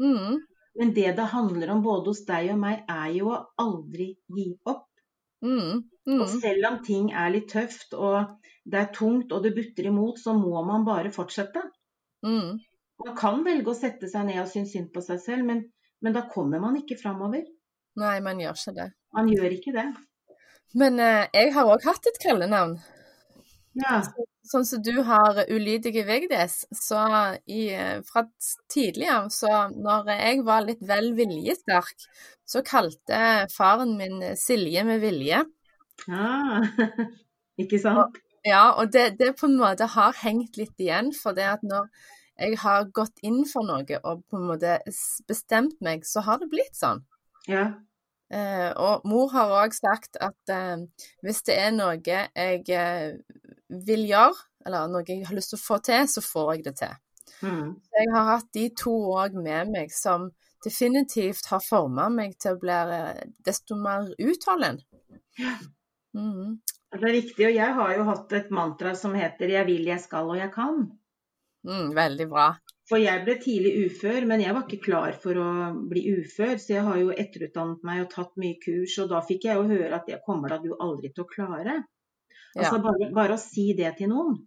[0.03, 0.39] Mm.
[0.79, 4.51] Men det det handler om både hos deg og meg, er jo å aldri gi
[4.71, 4.87] opp.
[5.45, 5.85] Mm.
[6.09, 6.21] Mm.
[6.21, 10.19] Og selv om ting er litt tøft og det er tungt og det butter imot,
[10.21, 11.63] så må man bare fortsette.
[12.27, 12.59] Mm.
[13.05, 15.63] Man kan velge å sette seg ned og synes synd på seg selv, men,
[16.05, 17.47] men da kommer man ikke framover.
[17.99, 18.89] Nei, man gjør ikke det.
[19.17, 19.89] Man gjør ikke det.
[20.79, 22.77] Men eh, jeg har òg hatt et kallenavn.
[23.79, 24.01] Ja.
[24.49, 27.03] Sånn som du har ulydige Vigdis, så
[27.45, 27.69] i,
[28.09, 28.25] fra
[28.73, 32.07] tidligere, så når jeg var litt vel viljesterk,
[32.49, 33.21] så kalte
[33.53, 35.43] faren min Silje med vilje.
[36.09, 36.65] Ah,
[37.61, 38.01] ikke sant?
[38.07, 41.13] Og, ja, og det, det, på en måte har hengt litt igjen.
[41.13, 41.91] For det at når
[42.39, 44.79] jeg har gått inn for noe og på en måte
[45.29, 47.03] bestemt meg, så har det blitt sånn.
[47.49, 47.67] Ja.
[48.29, 50.77] Eh, og mor har òg sagt at eh,
[51.25, 53.17] hvis det er noe jeg eh,
[53.89, 54.37] vil gjøre,
[54.69, 56.97] eller noe jeg har lyst til å få til, så får jeg det til.
[57.43, 57.73] Mm.
[57.95, 60.29] Jeg har hatt de to òg med meg som
[60.65, 64.83] definitivt har forma meg til å bli eh, desto mer utholden.
[66.17, 66.59] Mm.
[66.89, 70.01] Det er viktig, og jeg har jo hatt et mantra som heter 'jeg vil, jeg
[70.01, 70.89] skal og jeg kan'.
[71.69, 72.49] Mm, veldig bra.
[72.89, 75.49] For jeg ble tidlig ufør, men jeg var ikke klar for å
[75.91, 76.57] bli ufør.
[76.57, 79.69] Så jeg har jo etterutdannet meg og tatt mye kurs, og da fikk jeg jo
[79.69, 81.83] høre at det kommer da du aldri til å klare.
[82.57, 84.39] Altså bare, bare, å si det til noen.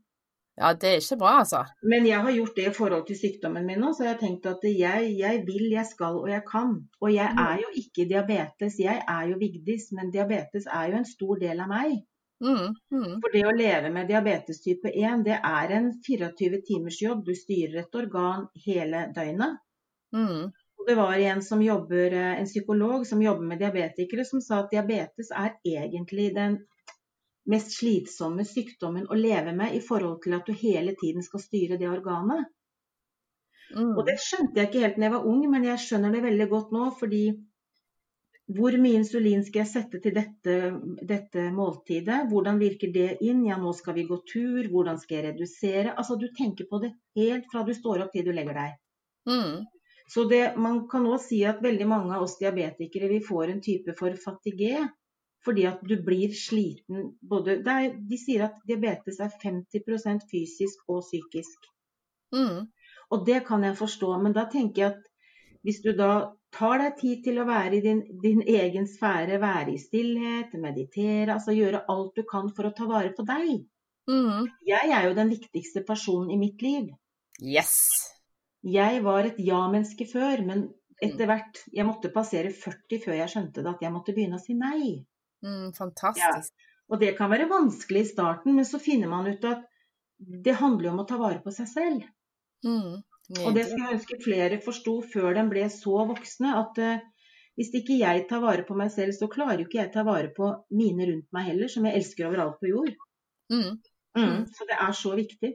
[0.60, 1.62] Ja, det er ikke bra, altså.
[1.94, 4.50] Men jeg har gjort det i forhold til sykdommen min nå, så jeg har tenkt
[4.50, 6.74] at jeg, jeg vil, jeg skal og jeg kan.
[7.00, 7.44] Og jeg mm.
[7.46, 11.62] er jo ikke diabetes, jeg er jo Vigdis, men diabetes er jo en stor del
[11.64, 12.02] av meg.
[12.42, 13.20] Mm, mm.
[13.22, 17.24] For det å leve med diabetes type 1, det er en 24 timers jobb.
[17.28, 19.60] Du styrer et organ hele døgnet.
[20.16, 20.50] Mm.
[20.88, 24.72] Det var en, som jobber, eh, en psykolog som jobber med diabetikere, som sa at
[24.74, 26.58] diabetes er egentlig den
[27.52, 31.78] mest slitsomme sykdommen å leve med i forhold til at du hele tiden skal styre
[31.78, 32.50] det organet.
[33.76, 33.94] Mm.
[33.96, 36.50] Og det skjønte jeg ikke helt da jeg var ung, men jeg skjønner det veldig
[36.50, 36.90] godt nå.
[37.00, 37.24] fordi
[38.58, 40.56] hvor mye insulin skal jeg sette til dette,
[41.08, 42.24] dette, måltidet?
[42.32, 43.44] Hvordan virker det inn?
[43.48, 44.62] Ja, nå skal vi gå tur.
[44.72, 45.94] Hvordan skal jeg redusere?
[45.96, 48.80] Altså, du tenker på det helt fra du står opp til du legger deg.
[49.30, 49.62] Mm.
[50.12, 53.62] Så det, man kan òg si at veldig mange av oss diabetikere vi får en
[53.64, 54.82] type for fatigé.
[55.46, 61.02] Fordi at du blir sliten både er, De sier at diabetes er 50% fysisk og
[61.08, 61.72] psykisk.
[62.36, 62.68] Mm.
[63.12, 65.11] Og det kan jeg forstå, men da tenker jeg at
[65.65, 66.12] hvis du da
[66.52, 71.36] tar deg tid til å være i din, din, egen sfære, være i stillhet, meditere,
[71.36, 73.62] altså gjøre alt du kan for å ta vare på deg.
[74.10, 74.50] Mm.
[74.67, 76.89] Jeg er jo den viktigste personen i mitt liv.
[77.39, 77.78] Yes.
[78.62, 80.67] Jeg var et ja-menneske før, men
[81.02, 84.43] etter hvert Jeg måtte passere 40 før jeg skjønte det, at jeg måtte begynne å
[84.43, 85.00] si nei.
[85.41, 86.52] Mm, fantastisk.
[86.54, 86.67] Ja.
[86.91, 89.63] Og det kan være vanskelig i starten, men så finner man ut at
[90.19, 92.04] det handler om å ta vare på seg selv.
[92.67, 93.00] Mm.
[93.39, 97.04] Og det skulle jeg ønske flere forsto før de ble så voksne, at uh,
[97.60, 100.32] hvis ikke jeg tar vare på meg selv, så klarer jo ikke jeg ta vare
[100.36, 102.94] på mine rundt meg heller, som jeg elsker overalt på jord.
[103.52, 103.78] Mm.
[104.17, 104.24] Mm.
[104.24, 104.46] mm.
[104.56, 105.52] Så det er så viktig.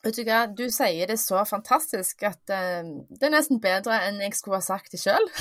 [0.00, 4.22] Vet du hva, du sier det så fantastisk at uh, det er nesten bedre enn
[4.24, 5.26] jeg skulle ha sagt det sjøl.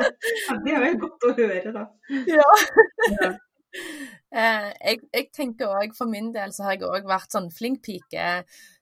[0.00, 1.86] ja, det er jo godt å høre, da.
[2.30, 2.50] Ja.
[4.30, 7.82] Eh, jeg, jeg, tenker òg, for min del så har jeg òg vært sånn flink
[7.86, 8.26] pike.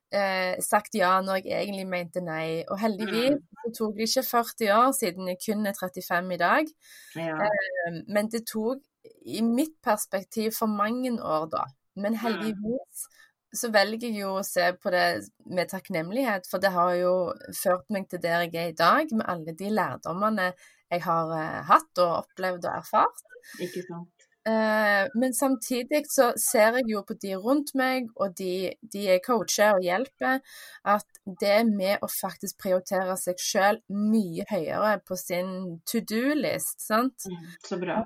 [0.09, 2.65] Eh, sagt ja når jeg egentlig mente nei.
[2.69, 3.63] Og heldigvis mm.
[3.63, 6.75] så tok det ikke 40 år, siden jeg kun er 35 i dag.
[7.17, 7.39] Ja.
[7.47, 8.85] Eh, men det tok
[9.29, 11.65] i mitt perspektiv for mange år, da.
[11.99, 12.21] Men mm.
[12.25, 13.09] heldigvis
[13.57, 15.07] så velger jeg jo å se på det
[15.49, 17.13] med takknemlighet, for det har jo
[17.57, 20.51] ført meg til der jeg er i dag, med alle de lærdommene
[20.89, 23.25] jeg har uh, hatt og opplevd og erfart.
[23.65, 24.18] Ikke sant.
[24.49, 29.23] Eh, men samtidig så ser jeg jo på de rundt meg, og de, de jeg
[29.27, 30.41] coacher og hjelper,
[30.89, 35.51] at det med å faktisk prioritere seg sjøl mye høyere på sin
[35.89, 37.29] to do-list, sant.
[37.29, 38.01] Mm, så bra.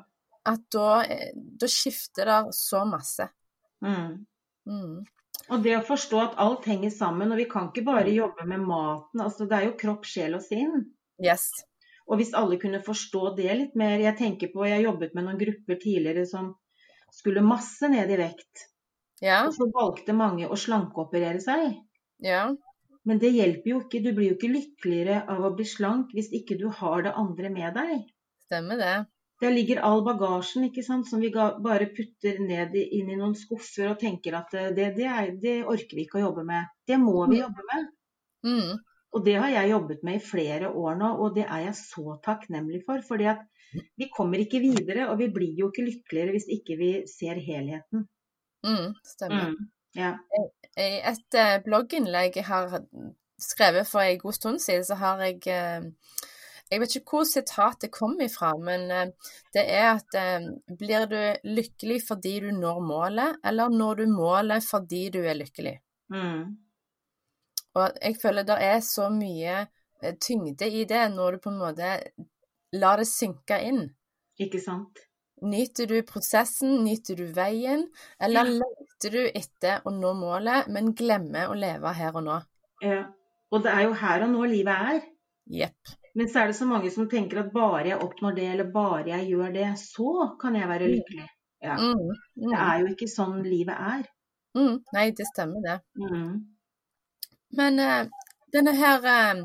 [0.48, 3.28] At da, eh, da skifter det så masse.
[3.84, 4.22] Mm.
[4.66, 4.96] Mm.
[5.52, 8.16] Og det å forstå at alt henger sammen, og vi kan ikke bare mm.
[8.16, 9.22] jobbe med maten.
[9.22, 10.88] altså Det er jo kropp, sjel og sinn.
[11.22, 11.50] Yes.
[12.12, 15.40] Og hvis alle kunne forstå det litt mer Jeg tenker på, jeg jobbet med noen
[15.40, 16.52] grupper tidligere som
[17.12, 18.66] skulle masse ned i vekt.
[19.22, 19.44] Ja.
[19.46, 21.78] Og så valgte mange å slankeoperere seg.
[22.24, 22.50] Ja.
[23.08, 24.02] Men det hjelper jo ikke.
[24.04, 27.50] Du blir jo ikke lykkeligere av å bli slank hvis ikke du har det andre
[27.54, 28.06] med deg.
[28.46, 28.94] Stemmer det.
[29.42, 33.90] Der ligger all bagasjen ikke sant, som vi bare putter ned inn i noen skuffer
[33.90, 36.70] og tenker at det, det, er, det orker vi ikke å jobbe med.
[36.86, 37.42] Det må vi mm.
[37.42, 37.88] jobbe med.
[38.46, 38.76] Mm.
[39.12, 42.16] Og det har jeg jobbet med i flere år nå, og det er jeg så
[42.24, 43.02] takknemlig for.
[43.08, 46.90] fordi at vi kommer ikke videre, og vi blir jo ikke lykkeligere hvis ikke vi
[47.08, 48.06] ser helheten.
[48.66, 49.52] Mm, stemmer.
[49.52, 50.12] Mm, ja.
[50.78, 52.78] I et uh, blogginnlegg jeg har
[53.40, 55.88] skrevet for en god stund siden, så har jeg uh,
[56.72, 60.16] Jeg vet ikke hvor sitatet kom ifra, men uh, det er at
[60.78, 65.78] blir du lykkelig fordi du når målet, eller når du målet fordi du er lykkelig?
[66.12, 66.61] Mm.
[67.78, 71.62] Og jeg føler det er så mye eh, tyngde i det når du på en
[71.62, 71.94] måte
[72.76, 73.86] lar det synke inn.
[74.40, 75.00] Ikke sant.
[75.42, 77.88] Nyter du prosessen, nyter du veien,
[78.22, 78.58] eller ja.
[78.60, 82.38] leter du etter å nå målet, men glemmer å leve her og nå?
[82.84, 83.02] Ja,
[83.50, 85.02] og det er jo her og nå livet er.
[85.50, 85.96] Jepp.
[86.14, 89.14] Men så er det så mange som tenker at bare jeg oppnår det, eller bare
[89.16, 90.94] jeg gjør det, så kan jeg være mm.
[90.94, 91.28] lykkelig.
[91.62, 91.76] Ja.
[91.78, 92.48] Mm, mm.
[92.50, 94.08] Det er jo ikke sånn livet er.
[94.58, 94.74] Mm.
[94.94, 95.78] Nei, det stemmer det.
[95.98, 96.32] Mm.
[97.56, 98.06] Men uh,
[98.52, 99.42] denne her uh,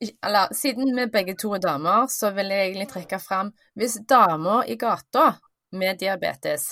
[0.00, 4.66] Eller siden vi begge to er damer, så vil jeg egentlig trekke fram Hvis damer
[4.70, 5.32] i gata
[5.70, 6.70] med diabetes,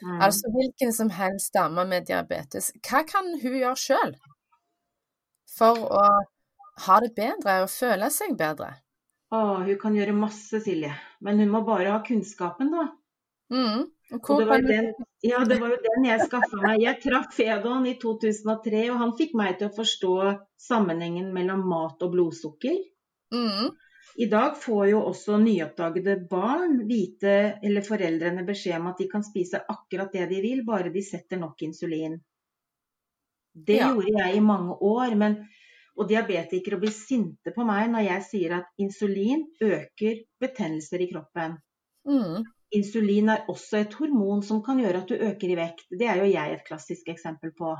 [0.00, 0.20] mm.
[0.24, 4.14] altså hvilken som helst dame med diabetes, hva kan hun gjøre sjøl
[5.58, 6.04] for å
[6.86, 8.70] ha det bedre og føle seg bedre?
[9.30, 10.94] Å, hun kan gjøre masse, Silje.
[11.20, 12.88] Men hun må bare ha kunnskapen, da.
[13.52, 13.84] Mm.
[14.10, 14.88] Det var, den,
[15.22, 16.80] ja, det var jo den jeg skaffa meg.
[16.82, 20.14] Jeg traff Fedon i 2003, og han fikk meg til å forstå
[20.58, 22.80] sammenhengen mellom mat og blodsukker.
[23.30, 23.70] Mm.
[24.18, 29.22] I dag får jo også nyoppdagede barn vite, eller foreldrene beskjed om at de kan
[29.22, 32.18] spise akkurat det de vil, bare de setter nok insulin.
[33.54, 33.92] Det ja.
[33.92, 35.14] gjorde jeg i mange år.
[35.22, 35.38] Men,
[35.94, 41.60] og diabetikere blir sinte på meg når jeg sier at insulin øker betennelser i kroppen.
[42.10, 42.42] Mm.
[42.74, 45.88] Insulin er også et hormon som kan gjøre at du øker i vekt.
[45.90, 47.72] Det er jo jeg et klassisk eksempel på.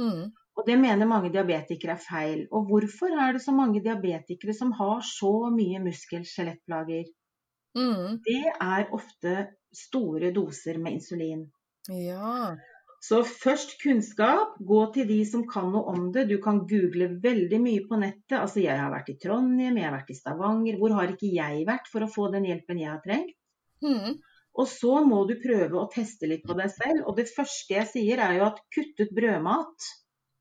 [0.00, 0.32] Mm.
[0.54, 2.44] Og det mener mange diabetikere er feil.
[2.54, 7.10] Og hvorfor er det så mange diabetikere som har så mye muskel-skjelettplager?
[7.78, 8.20] Mm.
[8.26, 9.34] Det er ofte
[9.74, 11.48] store doser med insulin.
[11.90, 12.54] Ja.
[13.02, 14.54] Så først kunnskap.
[14.66, 16.28] Gå til de som kan noe om det.
[16.30, 18.38] Du kan google veldig mye på nettet.
[18.38, 20.78] Altså, jeg har vært i Trondheim, jeg har vært i Stavanger.
[20.80, 23.34] Hvor har ikke jeg vært for å få den hjelpen jeg har trengt?
[23.84, 24.16] Mm.
[24.54, 27.04] Og så må du prøve å teste litt på deg selv.
[27.10, 29.92] Og det første jeg sier, er jo at kuttet brødmat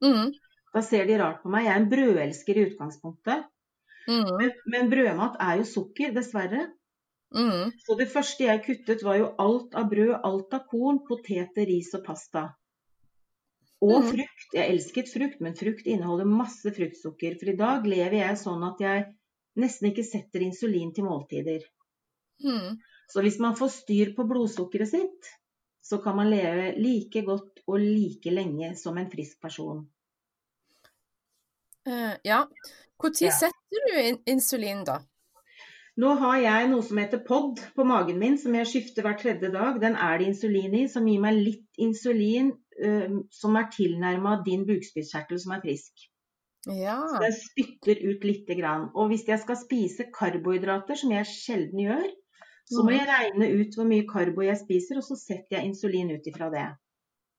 [0.03, 0.33] Mm.
[0.73, 1.67] Da ser de rart på meg.
[1.67, 3.45] Jeg er en brødelsker i utgangspunktet.
[4.09, 4.31] Mm.
[4.39, 6.65] Men, men, brødmat er jo sukker, dessverre.
[7.33, 7.71] Mm.
[7.85, 11.93] Så det første jeg kuttet, var jo alt av brød, alt av korn, poteter, ris
[11.97, 12.47] og pasta.
[13.83, 14.09] Og mm.
[14.11, 14.49] frukt.
[14.55, 17.37] Jeg elsket frukt, men frukt inneholder masse fruktsukker.
[17.39, 19.07] For i dag lever jeg sånn at jeg
[19.63, 21.63] nesten ikke setter insulin til måltider.
[22.43, 22.75] Mm.
[23.13, 25.27] Så hvis man får styr på blodsukkeret sitt,
[25.85, 29.83] så kan man leve like godt og like lenge som en frisk person.
[31.85, 32.45] Uh, ja.
[33.03, 33.33] Når ja.
[33.35, 35.01] setter du in insulin, da?
[35.99, 39.51] Nå har jeg noe som heter POD på magen min, som jeg skifter hver tredje
[39.53, 39.77] dag.
[39.83, 42.49] Den er det insulin i, som gir meg litt insulin
[42.79, 46.07] uh, som er tilnærma din bukspyttkjertel som er frisk.
[46.71, 46.97] Ja.
[47.11, 48.89] Så jeg spytter ut lite grann.
[48.95, 52.09] Og hvis jeg skal spise karbohydrater, som jeg sjelden gjør,
[52.73, 52.95] så må mm.
[52.97, 56.49] jeg regne ut hvor mye karbo jeg spiser, og så setter jeg insulin ut ifra
[56.53, 56.69] det.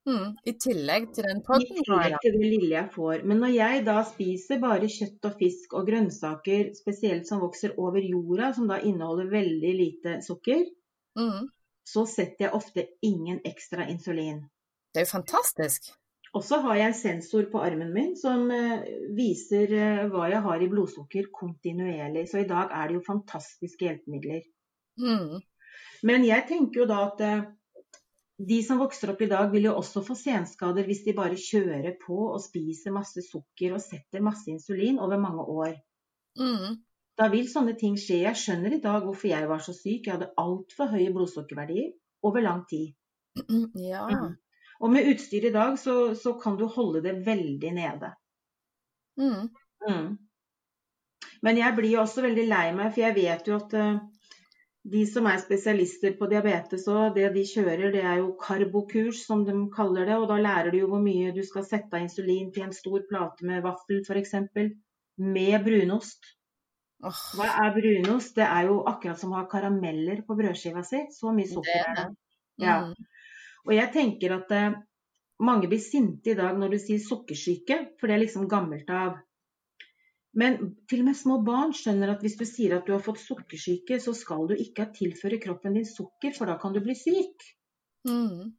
[0.04, 1.78] Mm, I tillegg til den potten?
[1.80, 3.22] I tillegg til det lille jeg får.
[3.24, 8.04] Men når jeg da spiser bare kjøtt og fisk og grønnsaker, spesielt som vokser over
[8.04, 10.66] jorda, som da inneholder veldig lite sukker,
[11.16, 11.48] mm.
[11.88, 14.42] så setter jeg ofte ingen ekstra insulin.
[14.92, 15.94] Det er jo fantastisk.
[16.34, 20.42] Og så har jeg en sensor på armen min som uh, viser uh, hva jeg
[20.44, 22.26] har i blodsukker kontinuerlig.
[22.28, 24.42] Så i dag er det jo fantastiske hjelpemidler.
[25.00, 25.42] Mm.
[26.04, 27.44] Men jeg tenker jo da at uh,
[28.38, 31.94] de som vokser opp i dag, vil jo også få senskader hvis de bare kjører
[32.00, 35.76] på og spiser masse sukker og setter masse insulin over mange år.
[36.38, 36.80] Mm.
[37.14, 38.24] Da vil sånne ting skje.
[38.24, 40.08] Jeg skjønner i dag hvorfor jeg var så syk.
[40.08, 41.92] Jeg hadde altfor høye blodsukkerverdier
[42.26, 42.90] over lang tid.
[43.78, 44.08] Ja.
[44.10, 44.34] Mm.
[44.82, 48.10] Og med utstyr i dag så, så, kan du holde det veldig nede.
[49.20, 49.46] Mm.
[49.86, 50.08] mm.
[51.44, 54.02] Men jeg blir også veldig lei meg, for jeg vet jo at uh,
[54.84, 59.44] de som er spesialister på diabetes òg, det de kjører, det er jo karbokurs, som
[59.46, 60.18] de kaller det.
[60.20, 63.06] Og da lærer du jo hvor mye du skal sette av insulin til en stor
[63.08, 64.34] plate med vaffel f.eks.
[65.24, 66.34] Med brunost.
[67.04, 68.34] Hva er brunost?
[68.36, 71.00] Det er jo akkurat som å ha karameller på brødskiva si.
[71.16, 72.06] Så mye sukker er det.
[72.60, 72.78] Ja.
[72.84, 73.08] Mm.
[73.64, 74.76] Og jeg tenker at eh,
[75.44, 79.16] mange blir sinte i dag når du sier sukkersyke, for det er liksom gammelt av.
[80.34, 80.58] Men
[80.90, 84.00] til og med små barn skjønner at hvis du sier at du har fått sukkersyke,
[84.02, 87.46] så skal du ikke tilføre kroppen din sukker, for da kan du bli syk.
[88.08, 88.50] Mm.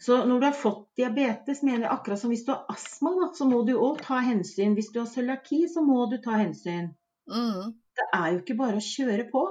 [0.00, 3.48] Så når du har fått diabetes, mener jeg akkurat som hvis du har astma, så
[3.48, 4.76] må du òg ta hensyn.
[4.78, 6.92] Hvis du har cøliaki, så må du ta hensyn.
[7.30, 7.74] Mm.
[7.96, 9.44] Det er jo ikke bare å kjøre på.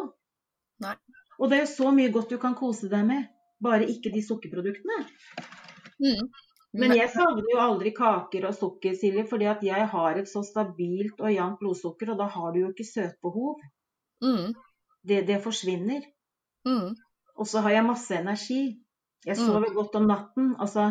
[0.85, 0.95] Nei.
[1.39, 3.27] Og det er jo så mye godt du kan kose deg med,
[3.63, 5.03] bare ikke de sukkerproduktene.
[5.99, 6.29] Mm.
[6.75, 10.41] Men jeg savner jo aldri kaker og sukker, Silje, fordi at jeg har et så
[10.43, 13.61] stabilt og jevnt blodsukker, og da har du jo ikke søtbehov.
[14.25, 14.51] Mm.
[15.05, 16.03] Det, det, forsvinner.
[16.67, 16.95] Mm.
[17.35, 18.61] Og så har jeg masse energi.
[19.25, 19.75] Jeg sover mm.
[19.77, 20.51] godt om natten.
[20.59, 20.89] Altså,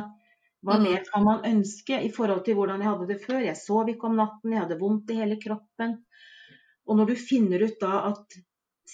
[0.65, 0.89] hva mm.
[0.89, 3.45] mer kan man ønske i forhold til hvordan jeg hadde det før?
[3.45, 5.99] Jeg sov ikke om natten, jeg hadde vondt i hele kroppen.
[6.89, 8.41] Og når du finner ut da at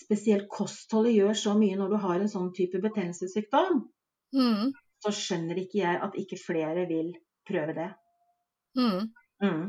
[0.00, 3.82] spesielt kostholdet gjør så mye når du har en sånn type betennelsessykdom,
[4.34, 4.70] mm
[5.00, 7.12] så skjønner ikke jeg at ikke flere vil
[7.48, 7.90] prøve det.
[8.78, 9.08] Mm.
[9.42, 9.64] Mm.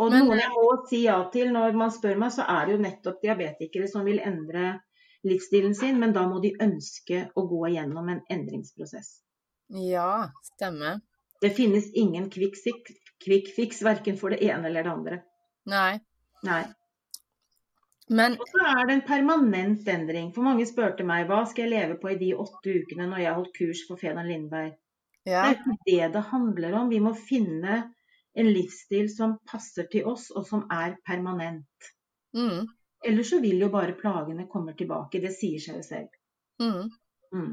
[0.00, 2.76] Og Men, noen jeg må si ja til når man spør meg, så er det
[2.76, 4.76] jo nettopp diabetikere som vil endre
[5.28, 9.18] livsstilen sin, men da må de ønske å gå igjennom en endringsprosess.
[9.72, 11.00] Ja, stemmer.
[11.42, 15.18] Det finnes ingen quick fix, verken for det ene eller det andre.
[15.70, 16.00] Nei.
[16.46, 16.62] Nei.
[18.10, 20.32] Men, og så er det en permanent endring.
[20.34, 23.36] For mange spurte meg hva skal jeg leve på i de åtte ukene når jeg
[23.38, 24.74] holdt kurs for Fedon Lindberg.
[25.22, 25.44] Ja.
[25.44, 26.90] Det er ikke det det handler om.
[26.90, 27.82] Vi må finne
[28.34, 31.92] en livsstil som passer til oss, og som er permanent.
[32.34, 32.66] Mm.
[33.04, 35.20] Ellers så vil jo bare plagene komme tilbake.
[35.22, 36.18] Det sier seg jo selv.
[36.62, 36.90] Mm.
[37.34, 37.52] Mm.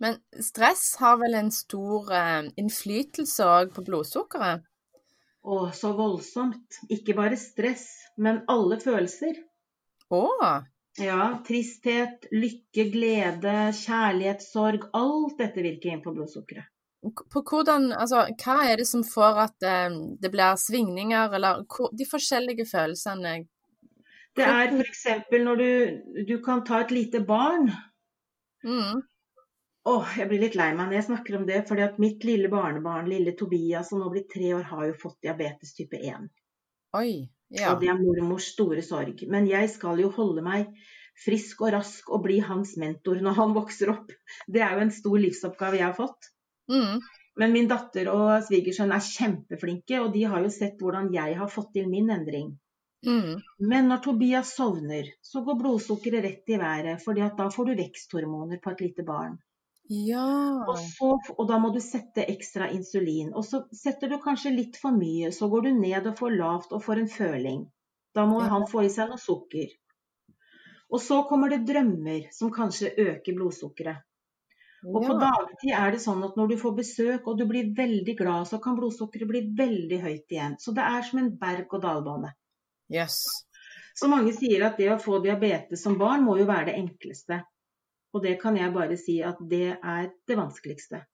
[0.00, 4.64] Men stress har vel en stor uh, innflytelse òg på blodsukkeret?
[5.40, 6.82] Å, så voldsomt.
[6.92, 7.86] Ikke bare stress,
[8.20, 9.38] men alle følelser.
[10.12, 10.26] Å?
[11.00, 14.88] Ja, tristhet, lykke, glede, kjærlighet, sorg.
[14.96, 16.68] Alt dette virker inn på blodsukkeret.
[17.00, 21.62] På hvordan, altså, hva er det som får at eh, det blir svingninger, eller
[21.96, 23.38] de forskjellige følelsene?
[24.36, 25.06] Det er f.eks.
[25.32, 25.70] når du,
[26.28, 27.70] du, kan ta et lite barn.
[28.64, 29.00] Mm.
[29.88, 32.50] Åh, jeg blir litt lei meg når jeg snakker om det, fordi at mitt lille
[32.52, 36.28] barnebarn, lille Tobias, som nå blir tre år, har jo fått diabetes type 1.
[37.00, 37.12] Oi,
[37.54, 37.72] ja.
[37.72, 39.24] Og det er mormors store sorg.
[39.30, 40.68] Men jeg skal jo holde meg
[41.24, 44.12] frisk og rask og bli hans mentor når han vokser opp.
[44.46, 46.30] Det er jo en stor livsoppgave jeg har fått.
[46.70, 47.00] Mm.
[47.40, 51.50] Men min datter og svigersønn er kjempeflinke, og de har jo sett hvordan jeg har
[51.50, 52.52] fått til min endring.
[53.06, 53.40] Mm.
[53.64, 58.60] Men når Tobias sovner, så går blodsukkeret rett i været, for da får du veksthormoner
[58.60, 59.38] på et lite barn.
[59.90, 60.64] Ja.
[60.70, 63.32] Og, så, og, da må du sette ekstra insulin.
[63.34, 66.74] Og så setter du kanskje litt for mye, så går du ned og får lavt
[66.76, 67.64] og får en føling.
[68.14, 68.52] Da må ja.
[68.52, 69.72] han få i seg noe sukker.
[70.90, 74.06] Og så kommer det drømmer som kanskje øker blodsukkeret.
[74.80, 78.14] Og på dagtid er det sånn at når du får besøk og du blir veldig
[78.16, 80.56] glad, så kan blodsukkeret bli veldig høyt igjen.
[80.62, 82.32] Så det er som en berg-og-dal-bane.
[82.90, 83.18] Yes.
[83.94, 87.42] Så mange sier at det å få diabetes som barn må jo være det enkleste.
[88.14, 91.04] Og det kan jeg bare si at det er det vanskeligste.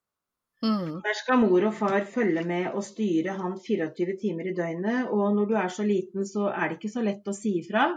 [0.64, 1.02] Mm.
[1.04, 5.10] Der skal mor og far følge med og styre han 24 timer i døgnet.
[5.12, 7.90] Og når du er så liten, så er det ikke så lett å si ifra.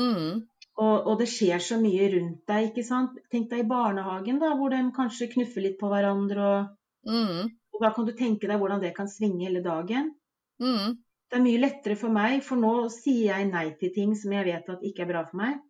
[0.00, 0.46] Mm.
[0.76, 3.16] Og, og, det skjer så mye rundt deg, ikke sant.
[3.32, 6.48] Tenk deg i barnehagen, da, hvor de kanskje knuffer litt på hverandre.
[6.48, 7.54] Og, mm.
[7.76, 10.12] og da kan du tenke deg hvordan det kan svinge hele dagen.
[10.60, 10.96] Mm.
[11.26, 14.46] Det er mye lettere for meg, for nå sier jeg nei til ting som jeg
[14.48, 15.60] vet at ikke er bra for meg.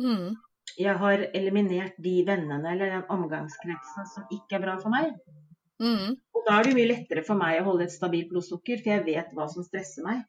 [0.00, 0.36] Mm
[0.76, 5.14] jeg har eliminert de vennene eller den omgangskretsen som ikke er bra for meg.
[5.80, 6.16] Mm.
[6.36, 9.06] Og da er det mye lettere for meg å holde et stabilt blodsukker, for jeg
[9.08, 10.22] vet hva som stresser meg.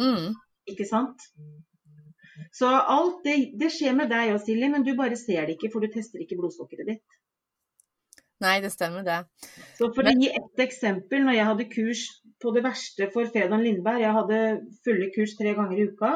[0.00, 0.34] Mm.
[0.72, 1.24] Ikke sant?
[2.54, 5.70] Så alt det, det skjer med deg òg, Silje, men du bare ser det ikke,
[5.72, 7.20] for du tester ikke blodsukkeret ditt.
[8.42, 9.20] Nei, det stemmer det.
[9.78, 10.18] Så for men...
[10.18, 12.04] å gi ett eksempel, når jeg hadde kurs
[12.42, 14.40] på det verste for Fedon Lindberg, jeg hadde
[14.84, 16.14] fulle kurs tre ganger i uka,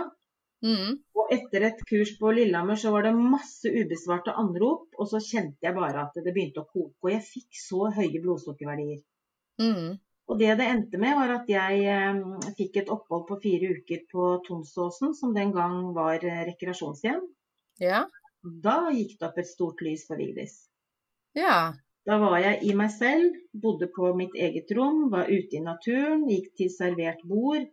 [0.64, 0.98] Mm.
[1.14, 5.66] Og etter et kurs på Lillehammer så var det masse ubesvarte anrop, og så kjente
[5.66, 6.98] jeg bare at det begynte å koke.
[7.06, 9.02] Og jeg fikk så høye blodsukkerverdier.
[9.62, 9.98] Mm.
[10.28, 14.04] Og det det endte med, var at jeg eh, fikk et opphold på fire uker
[14.12, 17.22] på Tonsåsen, som den gang var eh, rekreasjonshjem.
[17.80, 18.04] Ja.
[18.44, 20.58] Da gikk det opp et stort lys for Vigdis.
[21.38, 21.72] Ja.
[22.08, 26.26] Da var jeg i meg selv, bodde på mitt eget rom, var ute i naturen,
[26.28, 27.66] gikk til servert bord,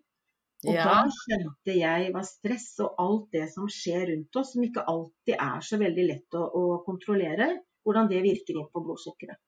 [0.65, 0.85] og ja.
[0.89, 5.35] da skjønte jeg hva stress og alt det som skjer rundt oss, som ikke alltid
[5.37, 7.49] er så veldig lett å, å kontrollere,
[7.85, 9.39] hvordan det virker inn på blodsukkeret.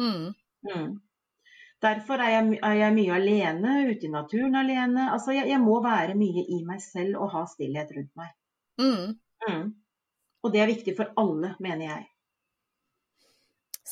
[0.00, 0.30] Mm.
[0.68, 0.94] Mm.
[1.82, 5.08] Derfor er jeg, er jeg, mye alene, ute i naturen alene.
[5.10, 8.34] Altså, jeg, jeg, må være mye i meg selv og ha stillhet rundt meg.
[8.80, 9.16] Mm.
[9.48, 9.64] mm.
[10.42, 12.06] Og det er viktig for alle, mener jeg.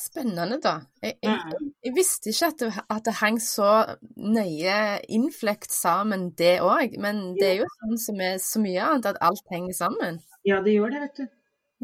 [0.01, 0.73] Spennende, da.
[1.03, 3.69] Jeg, jeg, jeg visste ikke at det, at det, hang så
[4.17, 4.77] nøye
[5.13, 6.95] innflekt sammen, det òg.
[7.01, 10.17] Men det er jo sånn som er så mye annet, at alt henger sammen.
[10.47, 11.27] Ja, det gjør det, vet du.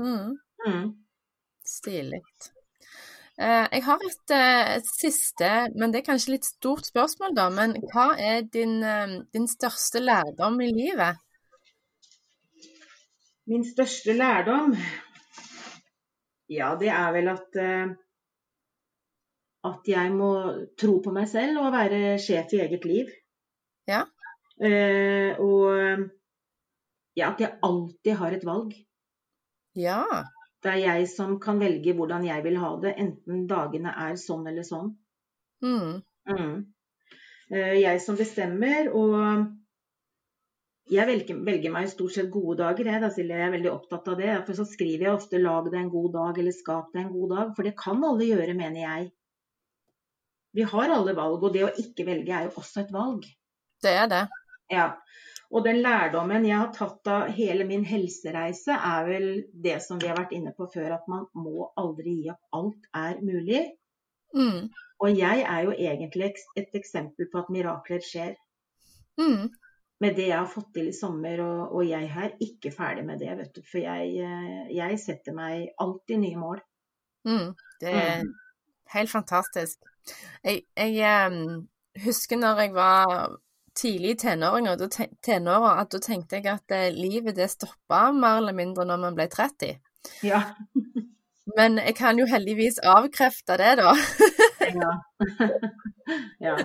[0.01, 0.31] Mm.
[0.65, 0.87] Mm.
[1.67, 2.23] Stilig.
[3.37, 7.49] Eh, jeg har et, eh, et, siste, men det er kanskje litt stort spørsmål, da.
[7.53, 11.21] Men hva er din, eh, din største lærdom i livet?
[13.45, 14.73] Min største lærdom?
[16.49, 17.61] Ja, det er vel at
[19.65, 20.31] at jeg må
[20.79, 23.09] tro på meg selv og være sjef i eget liv.
[23.89, 24.03] Ja.
[24.61, 26.07] Eh, og
[27.17, 28.73] ja, at jeg alltid har et valg.
[29.77, 30.03] Ja.
[30.63, 34.47] Det er jeg som kan velge hvordan jeg vil ha det, enten dagene er sånn
[34.49, 34.91] eller sånn.
[35.65, 36.01] Mm.
[36.29, 36.57] Mm.
[37.53, 39.45] Eh, jeg som bestemmer, og
[40.91, 43.37] jeg velger, velger, meg stort sett gode dager, jeg, da, Silje.
[43.37, 44.29] Jeg er veldig opptatt av det.
[44.31, 47.33] Derfor så skriver jeg ofte 'lag deg en god dag' eller 'skap deg en god
[47.35, 47.55] dag'.
[47.55, 49.11] For det kan alle gjøre, mener jeg.
[50.57, 53.27] Vi har alle valg, og det å ikke velge er jo også et valg.
[53.83, 54.23] Det er det.
[54.73, 54.87] Ja.
[55.53, 60.09] Og den lærdommen jeg har tatt av hele min helsereise, er vel det som vi
[60.09, 62.41] har vært inne på før, at man må aldri gi opp.
[62.57, 63.61] Alt er mulig.
[64.35, 64.65] Mm.
[65.05, 68.33] Og jeg er jo egentlig et eksempel på at mirakler skjer.
[69.21, 69.47] Mm.
[70.03, 73.21] Med det jeg har fått til i sommer, og, og jeg er ikke ferdig med
[73.21, 73.61] det, vet du.
[73.61, 76.65] For jeg, eh, jeg setter meg alltid nye mål.
[77.29, 77.53] Mm.
[77.81, 78.33] Det er mm.
[78.97, 79.85] helt fantastisk.
[80.43, 81.67] Jeg, jeg um,
[82.03, 83.35] husker når jeg var
[83.77, 84.21] tidlig og
[85.21, 89.17] tenårer, at da tenkte jeg at uh, livet det stoppa mer eller mindre når man
[89.17, 89.77] ble 30.
[90.25, 90.41] Ja.
[91.55, 93.93] Men jeg kan jo heldigvis avkrefte det, da.
[94.81, 94.91] ja.
[96.47, 96.55] ja.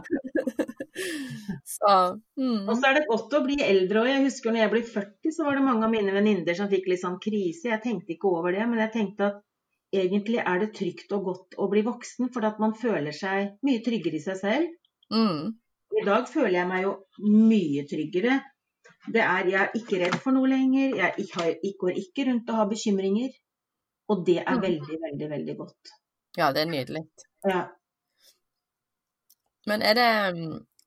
[1.65, 1.93] så,
[2.37, 2.67] mm.
[2.67, 4.03] Og så er det godt å bli eldre.
[4.03, 4.11] òg.
[4.11, 6.91] jeg husker når jeg ble 40, så var det mange av mine venninner som fikk
[6.91, 7.71] litt sånn krise.
[7.71, 9.41] Jeg tenkte ikke over det, men jeg tenkte at
[9.93, 13.83] egentlig er det trygt og godt å bli voksen, for at man føler seg mye
[13.85, 14.73] tryggere i seg selv.
[15.13, 15.53] Mm.
[15.93, 16.95] I dag føler jeg meg jo
[17.29, 18.41] mye tryggere.
[19.13, 20.97] Det er, Jeg er ikke redd for noe lenger.
[20.97, 23.33] Jeg, har, går ikke rundt og har bekymringer.
[24.13, 24.63] Og det er mm.
[24.63, 25.95] veldig, veldig, veldig godt.
[26.39, 27.03] Ja, det er nydelig.
[27.45, 27.63] Ja.
[29.69, 30.11] Men er det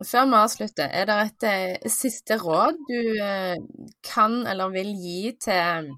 [0.04, 1.46] før vi avslutter, er det et,
[1.86, 3.56] et, siste råd du eh,
[4.04, 5.94] kan eller vil gi til,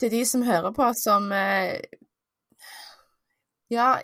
[0.00, 1.78] til de som hører på, som eh,
[3.72, 3.94] ja,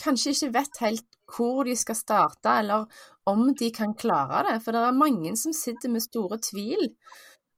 [0.00, 2.86] kanskje ikke vet helt hvor de skal starte, eller
[3.30, 4.58] om de kan klare det?
[4.64, 6.90] For det er mange som sitter med store tvil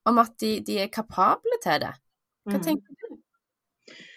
[0.07, 1.95] om at de, de er kapable til det.
[2.47, 2.67] Hva mm.
[2.69, 3.17] tenker du?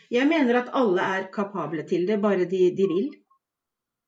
[0.10, 3.10] Jeg mener at alle er kapable til det, bare de, de vil.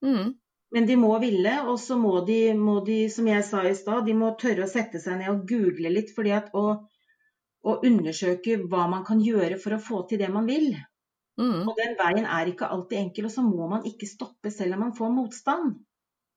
[0.06, 0.32] Mm.
[0.72, 4.06] Men de må ville, og så må de, må de, som jeg sa i stad,
[4.08, 6.14] de må tørre å sette seg ned og google litt.
[6.16, 6.80] fordi at å,
[7.62, 10.74] å undersøke hva man kan gjøre for å få til det man vil.
[11.41, 11.64] Mm.
[11.70, 14.86] Og den veien er ikke alltid enkel, og så må man ikke stoppe selv om
[14.88, 15.76] man får motstand.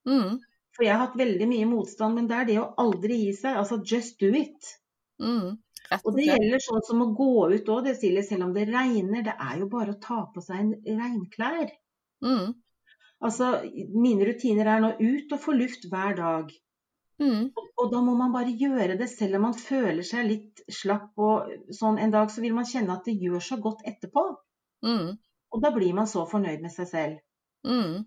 [0.08, 0.40] Mm.
[0.74, 3.60] For jeg har hatt veldig mye motstand, men det er det å aldri gi seg.
[3.60, 4.74] Altså just do it.
[5.22, 5.54] Mm.
[6.00, 9.22] Og det gjelder sånn som å gå ut òg, det Silje, selv om det regner.
[9.26, 11.72] Det er jo bare å ta på seg en regnklær.
[12.24, 12.54] Mm.
[13.24, 13.50] Altså,
[13.94, 16.50] mine rutiner er nå ut og få luft hver dag.
[17.22, 17.50] Mm.
[17.54, 21.20] Og, og, da må man bare gjøre det, selv om man føler seg litt slapp
[21.22, 24.24] og sånn en dag, så vil man kjenne at det gjør så godt etterpå.
[24.86, 25.14] Mm.
[25.54, 27.22] Og da blir man så fornøyd med seg selv.
[27.66, 28.04] Mm.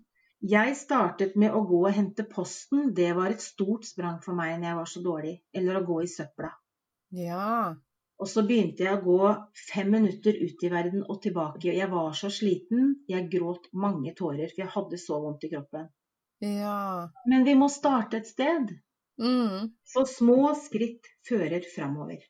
[0.48, 2.92] Jeg startet med å gå og hente posten.
[2.94, 5.34] Det var et stort sprang for meg når jeg var så dårlig.
[5.56, 6.52] Eller å gå i søpla.
[7.16, 7.74] Ja.
[8.18, 9.32] Og så begynte jeg å gå
[9.72, 11.72] fem minutter ut i verden og tilbake.
[11.74, 12.92] Jeg var så sliten.
[13.10, 15.88] Jeg gråt mange tårer, for jeg hadde så vondt i kroppen.
[16.44, 17.08] Ja.
[17.26, 18.76] Men vi må starte et sted.
[19.18, 19.70] Mm.
[19.84, 22.22] Så små skritt fører framover.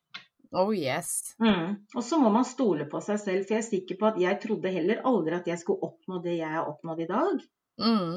[0.51, 1.36] Oh yes.
[1.41, 1.76] Mm.
[1.95, 4.41] Og så må man stole på seg selv, for jeg er sikker på at jeg
[4.43, 7.43] trodde heller aldri at jeg skulle oppnå det jeg har oppnådd i dag.
[7.84, 8.14] Mm.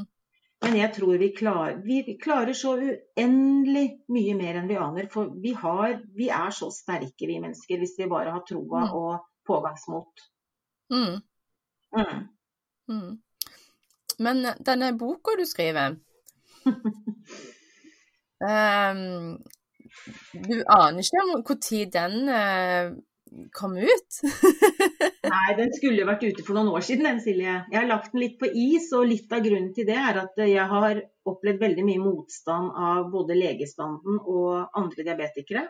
[0.62, 5.10] Men jeg tror vi klarer, vi klarer så uendelig mye mer enn vi aner.
[5.12, 8.94] For vi, har, vi er så sterke, vi mennesker, hvis vi bare har troa mm.
[9.02, 10.28] og pågangsmot.
[10.94, 11.18] Mm.
[11.98, 12.22] Mm.
[12.94, 13.12] mm.
[14.22, 15.96] Men denne boka du skriver
[18.42, 19.38] um,
[20.34, 22.92] Du aner ikke om når den uh,
[23.56, 24.20] kom ut?
[25.34, 27.56] Nei, den skulle vært ute for noen år siden, den Silje.
[27.72, 30.42] Jeg har lagt den litt på is, og litt av grunnen til det er at
[30.44, 35.68] jeg har opplevd veldig mye motstand av både legestanden og andre diabetikere.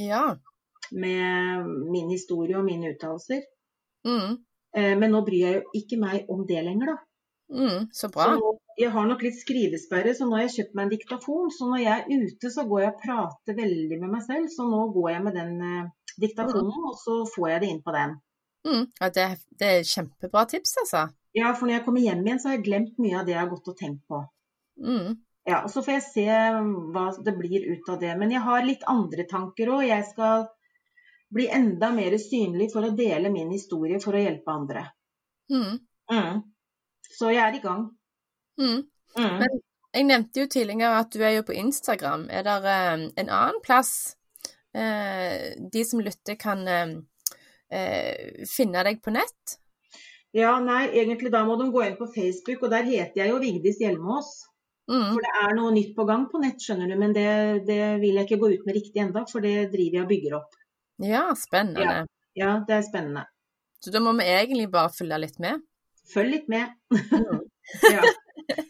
[0.00, 0.24] Ja.
[0.90, 3.44] Med min historie og mine uttalelser.
[4.08, 4.38] Mm.
[4.76, 6.98] Eh, men nå bryr jeg jo ikke meg om det lenger, da.
[7.48, 8.32] Mm, så bra.
[8.36, 11.50] Så jeg har nok litt skrivesperre, så nå har jeg kjøpt meg en diktafon.
[11.50, 14.50] Så når jeg er ute, så går jeg og prater veldig med meg selv.
[14.54, 16.88] Så nå går jeg med den eh, diktafonen, mm.
[16.90, 18.18] og så får jeg det inn på den.
[18.68, 18.84] Mm.
[19.00, 19.24] Ja, det,
[19.58, 21.08] det, er kjempebra tips, altså.
[21.36, 23.42] Ja, for når jeg kommer hjem igjen, så har jeg glemt mye av det jeg
[23.42, 24.22] har gått og tenkt på.
[24.84, 25.18] Mm.
[25.48, 26.28] Ja, og Så får jeg se
[26.94, 28.14] hva det blir ut av det.
[28.20, 29.86] Men jeg har litt andre tanker òg.
[29.88, 30.46] Jeg skal
[31.34, 34.86] bli enda mer synlig for å dele min historie for å hjelpe andre.
[35.50, 35.80] Mm.
[36.12, 36.42] Mm.
[37.18, 37.88] Så jeg er i gang.
[38.58, 38.84] Mm.
[39.18, 39.34] Mm.
[39.42, 39.58] Men
[39.94, 42.28] jeg nevnte jo tidligere at du er jo på Instagram.
[42.30, 44.18] Er det um, en annen plass
[44.74, 46.90] Eh, de som lytter, kan eh,
[47.72, 49.56] eh, finne deg på nett?
[50.36, 53.40] Ja, nei, egentlig da må de gå inn på Facebook, og der heter jeg jo
[53.42, 54.28] Vigdis Hjelmås.
[54.88, 55.14] Mm.
[55.14, 57.30] For det er noe nytt på gang på nett, skjønner du, men det,
[57.68, 60.38] det vil jeg ikke gå ut med riktig enda, for det driver jeg og bygger
[60.38, 60.60] opp.
[61.04, 61.84] Ja, spennende.
[61.84, 61.98] Ja,
[62.38, 63.26] ja, det er spennende.
[63.84, 65.60] Så da må vi egentlig bare følge litt med?
[66.12, 66.72] Følg litt med.
[66.92, 67.44] Mm.
[67.96, 68.04] ja.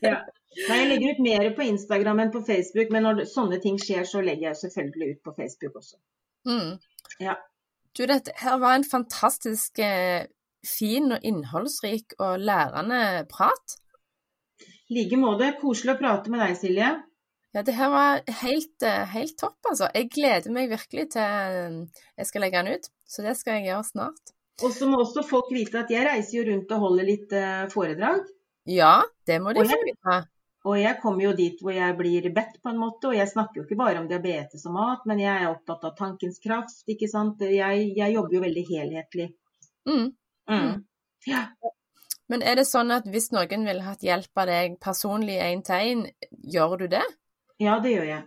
[0.03, 0.21] Ja.
[0.67, 4.07] Nei, jeg legger ut mer på Instagram enn på Facebook, men når sånne ting skjer,
[4.09, 6.01] så legger jeg selvfølgelig ut på Facebook også.
[6.49, 6.73] Mm.
[7.23, 7.37] Ja.
[7.97, 10.27] Du, dette her var en fantastisk eh,
[10.67, 13.77] fin og innholdsrik og lærende prat.
[14.89, 15.53] I like måte.
[15.61, 16.91] Koselig å prate med deg, Silje.
[17.57, 19.91] Ja, det her var helt, eh, helt, topp, altså.
[19.95, 23.71] Jeg gleder meg virkelig til eh, jeg skal legge den ut, så det skal jeg
[23.71, 24.35] gjøre snart.
[24.65, 27.35] Og så må også folk vite at jeg reiser jo rundt og holder litt
[27.71, 28.25] foredrag.
[28.69, 30.19] Ja, det må de få vite.
[30.69, 33.11] Og jeg kommer jo dit hvor jeg blir bedt, på en måte.
[33.11, 35.97] Og jeg snakker jo ikke bare om diabetes og mat, men jeg er opptatt av
[35.97, 37.41] tankens kraft, ikke sant.
[37.41, 39.29] Jeg, jeg jobber jo veldig helhetlig.
[39.89, 40.09] Mm.
[40.51, 40.73] Mm.
[41.29, 41.47] Ja.
[42.29, 45.93] Men er det sånn at hvis noen ville hatt hjelp av deg personlig én til
[45.93, 46.03] én,
[46.53, 47.05] gjør du det?
[47.63, 48.27] Ja, det gjør jeg.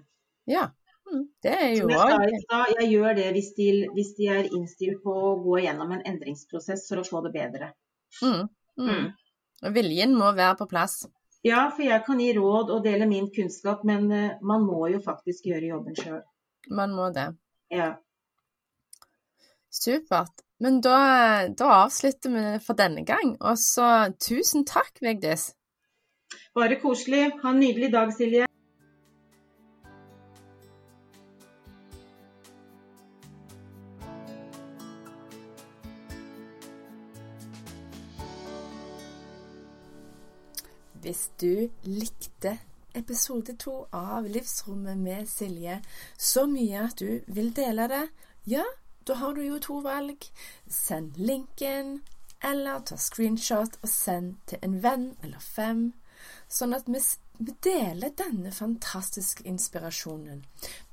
[0.49, 0.69] Ja.
[1.11, 1.25] Mm.
[1.43, 2.41] Det er jo òg jeg,
[2.79, 6.87] jeg gjør det hvis de, hvis de, er innstilt på å gå gjennom en endringsprosess
[6.89, 7.73] for å få det bedre.
[8.23, 8.47] Mm.
[9.61, 9.73] Mm.
[9.75, 11.03] Viljen må være på plass.
[11.45, 15.01] Ja, for jeg kan gi råd og dele min kunnskap, men uh, man må jo
[15.01, 16.21] faktisk gjøre jobben sjøl.
[16.69, 17.31] Man må det.
[17.73, 17.95] Ja.
[19.73, 20.43] Supert.
[20.61, 20.97] Men da,
[21.57, 23.33] da, avslutter vi for denne gang.
[23.39, 25.47] Og så tusen takk, Vigdis.
[26.53, 27.31] Bare koselig.
[27.41, 28.50] Ha en nydelig dag, Silje.
[41.01, 42.59] Hvis du likte
[42.93, 45.79] episode to av Livsrommet med Silje
[46.13, 48.03] så mye at du vil dele det,
[48.45, 48.65] ja,
[49.09, 50.27] da har du jo to valg.
[50.69, 52.03] Send linken,
[52.45, 55.87] eller ta screenshot og send til en venn eller fem,
[56.45, 57.01] sånn at vi
[57.65, 60.45] deler denne fantastiske inspirasjonen.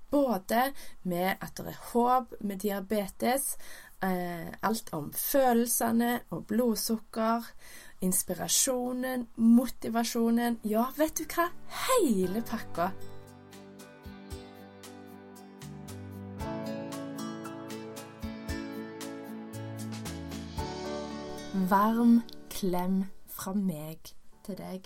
[0.09, 0.71] Både
[1.05, 3.59] med at det er håp med diabetes,
[4.01, 7.45] eh, alt om følelsene og blodsukker,
[8.01, 11.49] inspirasjonen, motivasjonen Ja, vet du hva?
[11.89, 12.93] Hele pakka.
[21.69, 22.21] Varm
[22.55, 24.15] klem fra meg
[24.47, 24.77] til deg.